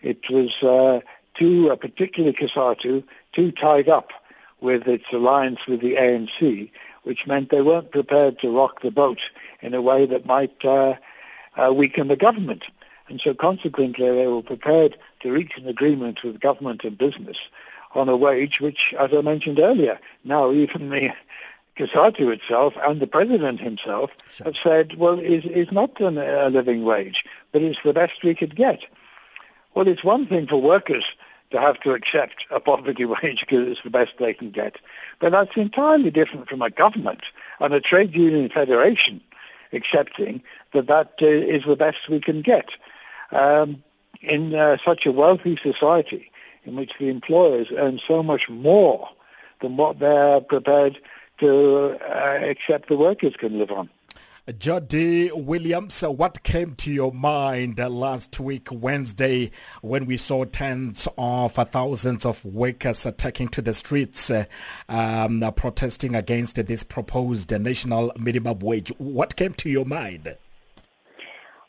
It 0.00 0.30
was 0.30 0.62
uh, 0.62 1.00
too, 1.34 1.70
uh, 1.70 1.76
particularly 1.76 2.34
COSATU, 2.34 3.04
too 3.32 3.52
tied 3.52 3.88
up 3.88 4.12
with 4.60 4.86
its 4.88 5.12
alliance 5.12 5.66
with 5.66 5.80
the 5.80 5.96
ANC, 5.96 6.70
which 7.02 7.26
meant 7.26 7.50
they 7.50 7.62
weren't 7.62 7.90
prepared 7.90 8.38
to 8.38 8.56
rock 8.56 8.80
the 8.80 8.90
boat 8.90 9.20
in 9.60 9.74
a 9.74 9.82
way 9.82 10.06
that 10.06 10.26
might 10.26 10.64
uh, 10.64 10.94
uh, 11.56 11.72
weaken 11.72 12.08
the 12.08 12.16
government. 12.16 12.64
And 13.08 13.20
so 13.20 13.34
consequently, 13.34 14.10
they 14.10 14.26
were 14.26 14.42
prepared 14.42 14.96
to 15.20 15.32
reach 15.32 15.58
an 15.58 15.68
agreement 15.68 16.22
with 16.22 16.40
government 16.40 16.84
and 16.84 16.96
business 16.96 17.38
on 17.94 18.08
a 18.08 18.16
wage 18.16 18.60
which, 18.60 18.94
as 18.98 19.10
I 19.12 19.20
mentioned 19.20 19.60
earlier, 19.60 20.00
now 20.24 20.50
even 20.50 20.90
the 20.90 21.12
COSATU 21.76 22.32
itself 22.32 22.74
and 22.82 23.00
the 23.00 23.06
president 23.06 23.60
himself 23.60 24.10
have 24.44 24.56
said, 24.56 24.94
well, 24.94 25.18
is 25.18 25.44
is 25.44 25.70
not 25.72 26.00
an, 26.00 26.18
a 26.18 26.48
living 26.48 26.84
wage, 26.84 27.24
but 27.52 27.62
it's 27.62 27.82
the 27.82 27.92
best 27.92 28.22
we 28.22 28.34
could 28.34 28.56
get. 28.56 28.84
Well, 29.74 29.88
it's 29.88 30.04
one 30.04 30.26
thing 30.26 30.46
for 30.46 30.60
workers 30.60 31.04
to 31.50 31.60
have 31.60 31.80
to 31.80 31.92
accept 31.92 32.46
a 32.50 32.60
poverty 32.60 33.04
wage 33.04 33.40
because 33.40 33.68
it's 33.68 33.82
the 33.82 33.90
best 33.90 34.14
they 34.18 34.34
can 34.34 34.50
get, 34.50 34.76
but 35.18 35.32
that's 35.32 35.56
entirely 35.56 36.10
different 36.10 36.48
from 36.48 36.62
a 36.62 36.70
government 36.70 37.22
and 37.60 37.74
a 37.74 37.80
trade 37.80 38.14
union 38.16 38.48
federation 38.48 39.20
accepting 39.72 40.42
that 40.72 40.86
that 40.86 41.14
uh, 41.20 41.26
is 41.26 41.64
the 41.64 41.76
best 41.76 42.08
we 42.08 42.20
can 42.20 42.42
get. 42.42 42.76
Um, 43.32 43.82
in 44.20 44.54
uh, 44.54 44.76
such 44.82 45.06
a 45.06 45.12
wealthy 45.12 45.56
society 45.56 46.30
in 46.64 46.76
which 46.76 46.92
the 46.98 47.08
employers 47.08 47.68
earn 47.76 47.98
so 47.98 48.22
much 48.22 48.48
more 48.48 49.08
than 49.60 49.76
what 49.76 49.98
they're 49.98 50.40
prepared 50.40 50.98
to 51.38 51.98
uh, 52.08 52.38
accept 52.42 52.88
the 52.88 52.96
workers 52.96 53.36
can 53.36 53.58
live 53.58 53.70
on. 53.70 53.90
Jodi 54.52 55.30
Williams, 55.32 56.02
uh, 56.02 56.10
what 56.10 56.42
came 56.42 56.74
to 56.74 56.92
your 56.92 57.12
mind 57.12 57.80
uh, 57.80 57.88
last 57.88 58.38
week, 58.38 58.68
Wednesday, 58.70 59.50
when 59.80 60.04
we 60.04 60.18
saw 60.18 60.44
tens 60.44 61.08
of 61.16 61.58
uh, 61.58 61.64
thousands 61.64 62.26
of 62.26 62.44
workers 62.44 63.06
taking 63.16 63.48
to 63.48 63.62
the 63.62 63.72
streets 63.72 64.30
um, 64.90 65.50
protesting 65.56 66.14
against 66.14 66.56
this 66.56 66.84
proposed 66.84 67.58
national 67.58 68.12
minimum 68.18 68.58
wage? 68.58 68.92
What 68.98 69.34
came 69.34 69.54
to 69.54 69.70
your 69.70 69.86
mind? 69.86 70.36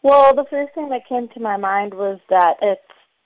Well, 0.03 0.35
the 0.35 0.43
first 0.43 0.73
thing 0.73 0.89
that 0.89 1.07
came 1.07 1.29
to 1.29 1.39
my 1.39 1.55
mind 1.55 1.93
was 1.93 2.19
that 2.29 2.57
it's 2.61 2.81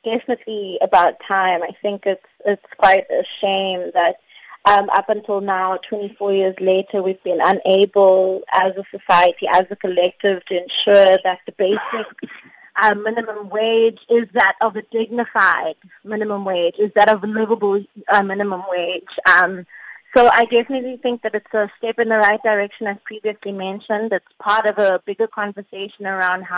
definitely 0.06 0.78
about 0.84 1.20
time. 1.22 1.64
I 1.64 1.72
think 1.82 2.06
it's 2.06 2.24
it's 2.46 2.66
quite 2.78 3.10
a 3.10 3.24
shame 3.24 3.90
that 3.96 4.18
um, 4.66 4.90
up 4.90 5.10
until 5.10 5.42
now, 5.42 5.78
24 5.78 6.34
years 6.34 6.60
later, 6.60 7.02
we've 7.02 7.24
been 7.24 7.40
unable 7.42 8.44
as 8.54 8.76
a 8.76 8.84
society, 8.92 9.48
as 9.48 9.66
a 9.70 9.76
collective, 9.76 10.44
to 10.46 10.62
ensure 10.62 11.18
that 11.24 11.40
the 11.46 11.52
basic 11.54 12.08
uh, 12.76 12.96
minimum 12.96 13.50
wage 13.50 14.00
is 14.10 14.28
that 14.34 14.56
of 14.62 14.76
a 14.76 14.82
dignified 14.84 15.76
minimum 16.04 16.46
wage, 16.46 16.76
is 16.78 16.92
that 16.94 17.10
of 17.10 17.24
a 17.24 17.28
livable 17.28 17.84
uh, 18.10 18.24
minimum 18.24 18.64
wage. 18.70 19.18
Um, 19.38 19.66
so 20.14 20.28
I 20.28 20.46
definitely 20.46 20.98
think 20.98 21.22
that 21.22 21.36
it's 21.36 21.54
a 21.54 21.70
step 21.78 22.00
in 22.00 22.10
the 22.10 22.18
right 22.18 22.42
direction, 22.42 22.88
as 22.88 22.98
previously 23.06 23.52
mentioned. 23.52 24.12
It's 24.12 24.26
part 24.40 24.66
of 24.66 24.78
a 24.78 25.02
bigger 25.06 25.28
conversation 25.28 26.08
around 26.08 26.44
how 26.44 26.58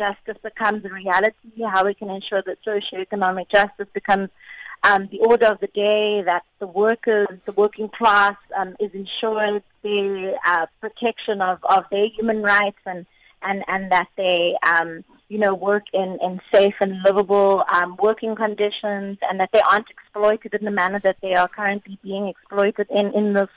justice 0.00 0.38
becomes 0.42 0.82
a 0.86 0.88
reality, 0.88 1.62
how 1.74 1.84
we 1.84 1.94
can 2.00 2.08
ensure 2.18 2.42
that 2.48 2.64
socioeconomic 2.64 3.48
justice 3.48 3.90
becomes 3.92 4.30
um, 4.82 5.08
the 5.12 5.20
order 5.20 5.46
of 5.54 5.58
the 5.60 5.72
day, 5.88 6.22
that 6.22 6.44
the 6.58 6.66
workers, 6.66 7.28
the 7.44 7.52
working 7.52 7.88
class 7.88 8.36
um, 8.58 8.70
is 8.80 8.92
ensured 8.94 9.62
the 9.82 10.00
uh, 10.46 10.66
protection 10.80 11.42
of, 11.42 11.58
of 11.64 11.84
their 11.90 12.08
human 12.16 12.40
rights 12.42 12.82
and, 12.86 13.04
and, 13.42 13.62
and 13.68 13.92
that 13.92 14.08
they, 14.16 14.56
um, 14.74 15.04
you 15.28 15.38
know, 15.38 15.54
work 15.54 15.86
in, 15.92 16.18
in 16.22 16.40
safe 16.50 16.76
and 16.80 17.02
livable 17.02 17.62
um, 17.76 17.94
working 18.08 18.34
conditions 18.34 19.18
and 19.28 19.38
that 19.38 19.52
they 19.52 19.62
aren't 19.70 19.90
exploited 19.90 20.54
in 20.54 20.64
the 20.64 20.76
manner 20.82 21.00
that 21.00 21.20
they 21.20 21.34
are 21.34 21.48
currently 21.48 21.98
being 22.02 22.26
exploited 22.26 22.86
in, 22.90 23.12
in 23.12 23.34
this, 23.34 23.52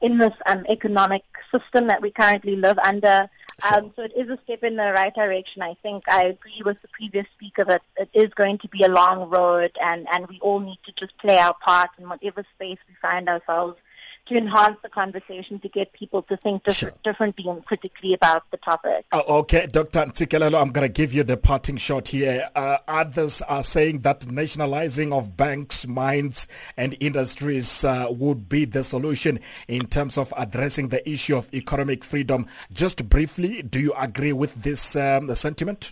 in 0.00 0.18
this 0.18 0.34
um, 0.46 0.64
economic 0.68 1.24
system 1.54 1.86
that 1.86 2.02
we 2.02 2.10
currently 2.10 2.56
live 2.56 2.78
under. 2.78 3.28
Um, 3.72 3.92
so 3.94 4.02
it 4.02 4.12
is 4.16 4.28
a 4.28 4.38
step 4.44 4.64
in 4.64 4.76
the 4.76 4.92
right 4.92 5.14
direction. 5.14 5.62
I 5.62 5.74
think 5.82 6.08
I 6.08 6.24
agree 6.24 6.62
with 6.64 6.82
the 6.82 6.88
previous 6.88 7.26
speaker 7.34 7.64
that 7.64 7.82
it 7.96 8.10
is 8.12 8.28
going 8.34 8.58
to 8.58 8.68
be 8.68 8.82
a 8.82 8.88
long 8.88 9.30
road, 9.30 9.70
and, 9.80 10.08
and 10.10 10.26
we 10.26 10.40
all 10.40 10.58
need 10.58 10.78
to 10.86 10.92
just 10.92 11.16
play 11.18 11.38
our 11.38 11.54
part 11.54 11.90
in 11.98 12.08
whatever 12.08 12.44
space 12.56 12.78
we 12.88 12.94
find 13.00 13.28
ourselves 13.28 13.78
to 14.26 14.36
enhance 14.36 14.76
the 14.82 14.88
conversation 14.88 15.58
to 15.58 15.68
get 15.68 15.92
people 15.92 16.22
to 16.22 16.36
think 16.36 16.62
diff- 16.62 16.76
sure. 16.76 16.92
differently 17.02 17.48
and 17.48 17.64
critically 17.64 18.14
about 18.14 18.48
the 18.52 18.56
topic. 18.58 19.04
Oh, 19.10 19.40
okay, 19.40 19.66
Dr. 19.66 20.00
Ntshikelelo, 20.00 20.60
I'm 20.60 20.70
going 20.70 20.86
to 20.86 20.92
give 20.92 21.12
you 21.12 21.24
the 21.24 21.36
parting 21.36 21.76
shot 21.76 22.08
here. 22.08 22.48
Uh, 22.54 22.78
others 22.86 23.42
are 23.42 23.64
saying 23.64 23.98
that 24.00 24.30
nationalizing 24.30 25.12
of 25.12 25.36
banks, 25.36 25.86
mines, 25.88 26.46
and 26.76 26.96
industries 27.00 27.84
uh, 27.84 28.06
would 28.10 28.48
be 28.48 28.64
the 28.64 28.84
solution 28.84 29.40
in 29.66 29.86
terms 29.86 30.16
of 30.16 30.32
addressing 30.36 30.88
the 30.88 31.08
issue 31.08 31.36
of 31.36 31.52
economic 31.52 32.04
freedom. 32.04 32.46
Just 32.72 33.08
briefly, 33.08 33.62
do 33.62 33.80
you 33.80 33.92
agree 33.94 34.32
with 34.32 34.62
this 34.62 34.94
um, 34.94 35.34
sentiment? 35.34 35.90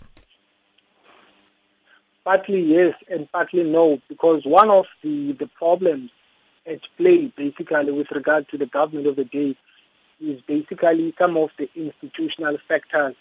Partly 2.23 2.61
yes 2.61 2.93
and 3.09 3.29
partly 3.31 3.63
no, 3.63 3.99
because 4.07 4.45
one 4.45 4.69
of 4.69 4.85
the, 5.03 5.33
the 5.33 5.47
problems 5.47 6.11
at 6.65 6.81
play 6.97 7.27
basically 7.35 7.91
with 7.91 8.11
regard 8.11 8.47
to 8.49 8.57
the 8.57 8.65
government 8.65 9.07
of 9.07 9.15
the 9.15 9.25
day 9.25 9.55
is 10.19 10.41
basically 10.41 11.13
some 11.17 11.35
of 11.37 11.49
the 11.57 11.69
institutional 11.75 12.57
factors 12.67 13.15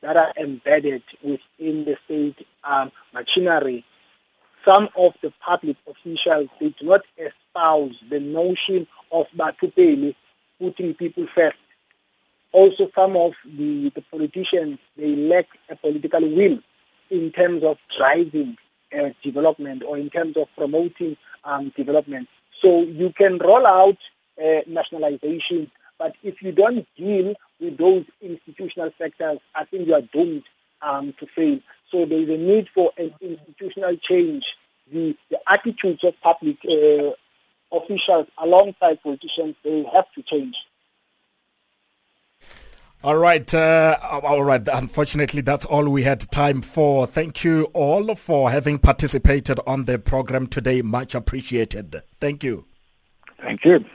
that 0.00 0.16
are 0.16 0.32
embedded 0.36 1.02
within 1.22 1.84
the 1.84 1.96
state 2.04 2.46
um, 2.64 2.90
machinery. 3.12 3.84
Some 4.64 4.88
of 4.96 5.14
the 5.22 5.32
public 5.40 5.76
officials, 5.86 6.48
they 6.60 6.70
do 6.70 6.86
not 6.86 7.02
espouse 7.16 7.96
the 8.08 8.20
notion 8.20 8.86
of 9.12 9.26
Batho 9.36 9.74
Pele, 9.74 10.14
putting 10.58 10.94
people 10.94 11.26
first. 11.34 11.56
Also, 12.52 12.90
some 12.94 13.16
of 13.16 13.32
the, 13.44 13.90
the 13.90 14.02
politicians, 14.10 14.78
they 14.96 15.14
lack 15.14 15.46
a 15.68 15.76
political 15.76 16.20
will 16.20 16.58
in 17.10 17.30
terms 17.30 17.62
of 17.62 17.78
driving 17.96 18.56
uh, 18.98 19.10
development 19.22 19.82
or 19.86 19.96
in 19.98 20.10
terms 20.10 20.36
of 20.36 20.48
promoting 20.56 21.16
um, 21.44 21.72
development. 21.76 22.28
So 22.60 22.82
you 22.82 23.12
can 23.12 23.38
roll 23.38 23.66
out 23.66 23.98
uh, 24.42 24.60
nationalization, 24.66 25.70
but 25.98 26.14
if 26.22 26.42
you 26.42 26.52
don't 26.52 26.86
deal 26.96 27.34
with 27.58 27.76
those 27.76 28.04
institutional 28.20 28.90
sectors, 28.98 29.38
I 29.54 29.64
think 29.64 29.86
you 29.86 29.94
are 29.94 30.02
doomed 30.02 30.44
um, 30.82 31.14
to 31.18 31.26
fail. 31.26 31.60
So 31.90 32.04
there 32.04 32.20
is 32.20 32.28
a 32.28 32.38
need 32.38 32.68
for 32.74 32.92
an 32.96 33.14
institutional 33.20 33.96
change. 33.96 34.56
The, 34.92 35.16
the 35.30 35.40
attitudes 35.46 36.04
of 36.04 36.20
public 36.20 36.58
uh, 36.64 37.12
officials 37.72 38.26
alongside 38.38 39.02
politicians, 39.02 39.56
they 39.62 39.84
have 39.94 40.10
to 40.14 40.22
change. 40.22 40.66
All 43.02 43.16
right, 43.16 43.54
uh, 43.54 43.96
all 44.22 44.42
right. 44.42 44.66
Unfortunately, 44.70 45.40
that's 45.40 45.64
all 45.64 45.88
we 45.88 46.02
had 46.02 46.30
time 46.30 46.60
for. 46.60 47.06
Thank 47.06 47.44
you 47.44 47.64
all 47.72 48.14
for 48.14 48.50
having 48.50 48.78
participated 48.78 49.58
on 49.66 49.86
the 49.86 49.98
program 49.98 50.46
today. 50.46 50.82
Much 50.82 51.14
appreciated. 51.14 52.02
Thank 52.20 52.44
you. 52.44 52.66
Thank 53.40 53.64
you. 53.64 53.86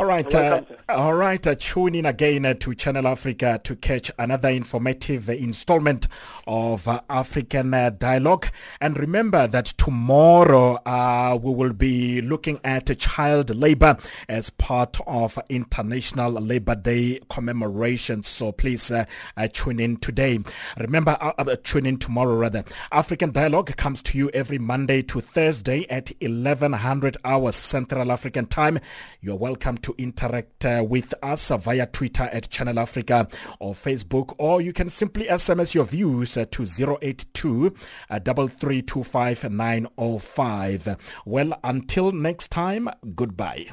All 0.00 0.06
right, 0.06 0.34
uh, 0.34 0.62
all 0.88 1.12
right. 1.12 1.46
Uh, 1.46 1.54
tune 1.54 1.94
in 1.94 2.06
again 2.06 2.46
uh, 2.46 2.54
to 2.54 2.74
Channel 2.74 3.06
Africa 3.06 3.60
to 3.64 3.76
catch 3.76 4.10
another 4.18 4.48
informative 4.48 5.28
uh, 5.28 5.32
installment 5.32 6.08
of 6.46 6.88
uh, 6.88 7.02
African 7.10 7.74
uh, 7.74 7.90
Dialogue. 7.90 8.46
And 8.80 8.98
remember 8.98 9.46
that 9.46 9.66
tomorrow 9.66 10.80
uh, 10.86 11.38
we 11.40 11.52
will 11.52 11.74
be 11.74 12.22
looking 12.22 12.60
at 12.64 12.98
child 12.98 13.54
labor 13.54 13.98
as 14.26 14.48
part 14.48 14.96
of 15.06 15.38
International 15.50 16.32
Labor 16.32 16.76
Day 16.76 17.20
commemoration. 17.28 18.22
So 18.22 18.52
please 18.52 18.90
tune 19.52 19.80
in 19.80 19.98
today. 19.98 20.40
Remember, 20.78 21.18
tune 21.62 21.84
in 21.84 21.98
tomorrow 21.98 22.36
rather. 22.36 22.64
African 22.90 23.32
Dialogue 23.32 23.76
comes 23.76 24.02
to 24.04 24.16
you 24.16 24.30
every 24.30 24.58
Monday 24.58 25.02
to 25.02 25.20
Thursday 25.20 25.86
at 25.90 26.10
1100 26.22 27.18
hours 27.22 27.54
Central 27.54 28.10
African 28.10 28.46
Time. 28.46 28.78
You're 29.20 29.36
welcome 29.36 29.76
to 29.76 29.89
interact 29.98 30.64
uh, 30.64 30.84
with 30.86 31.14
us 31.22 31.50
via 31.50 31.86
Twitter 31.86 32.24
at 32.24 32.48
Channel 32.50 32.78
Africa 32.78 33.28
or 33.58 33.74
Facebook, 33.74 34.34
or 34.38 34.60
you 34.60 34.72
can 34.72 34.88
simply 34.88 35.26
SMS 35.26 35.74
your 35.74 35.84
views 35.84 36.36
uh, 36.36 36.46
to 36.50 36.62
082 37.00 37.74
uh, 38.10 38.18
3325 38.18 39.50
905. 39.50 40.96
Well, 41.24 41.58
until 41.64 42.12
next 42.12 42.50
time, 42.50 42.88
goodbye. 43.14 43.66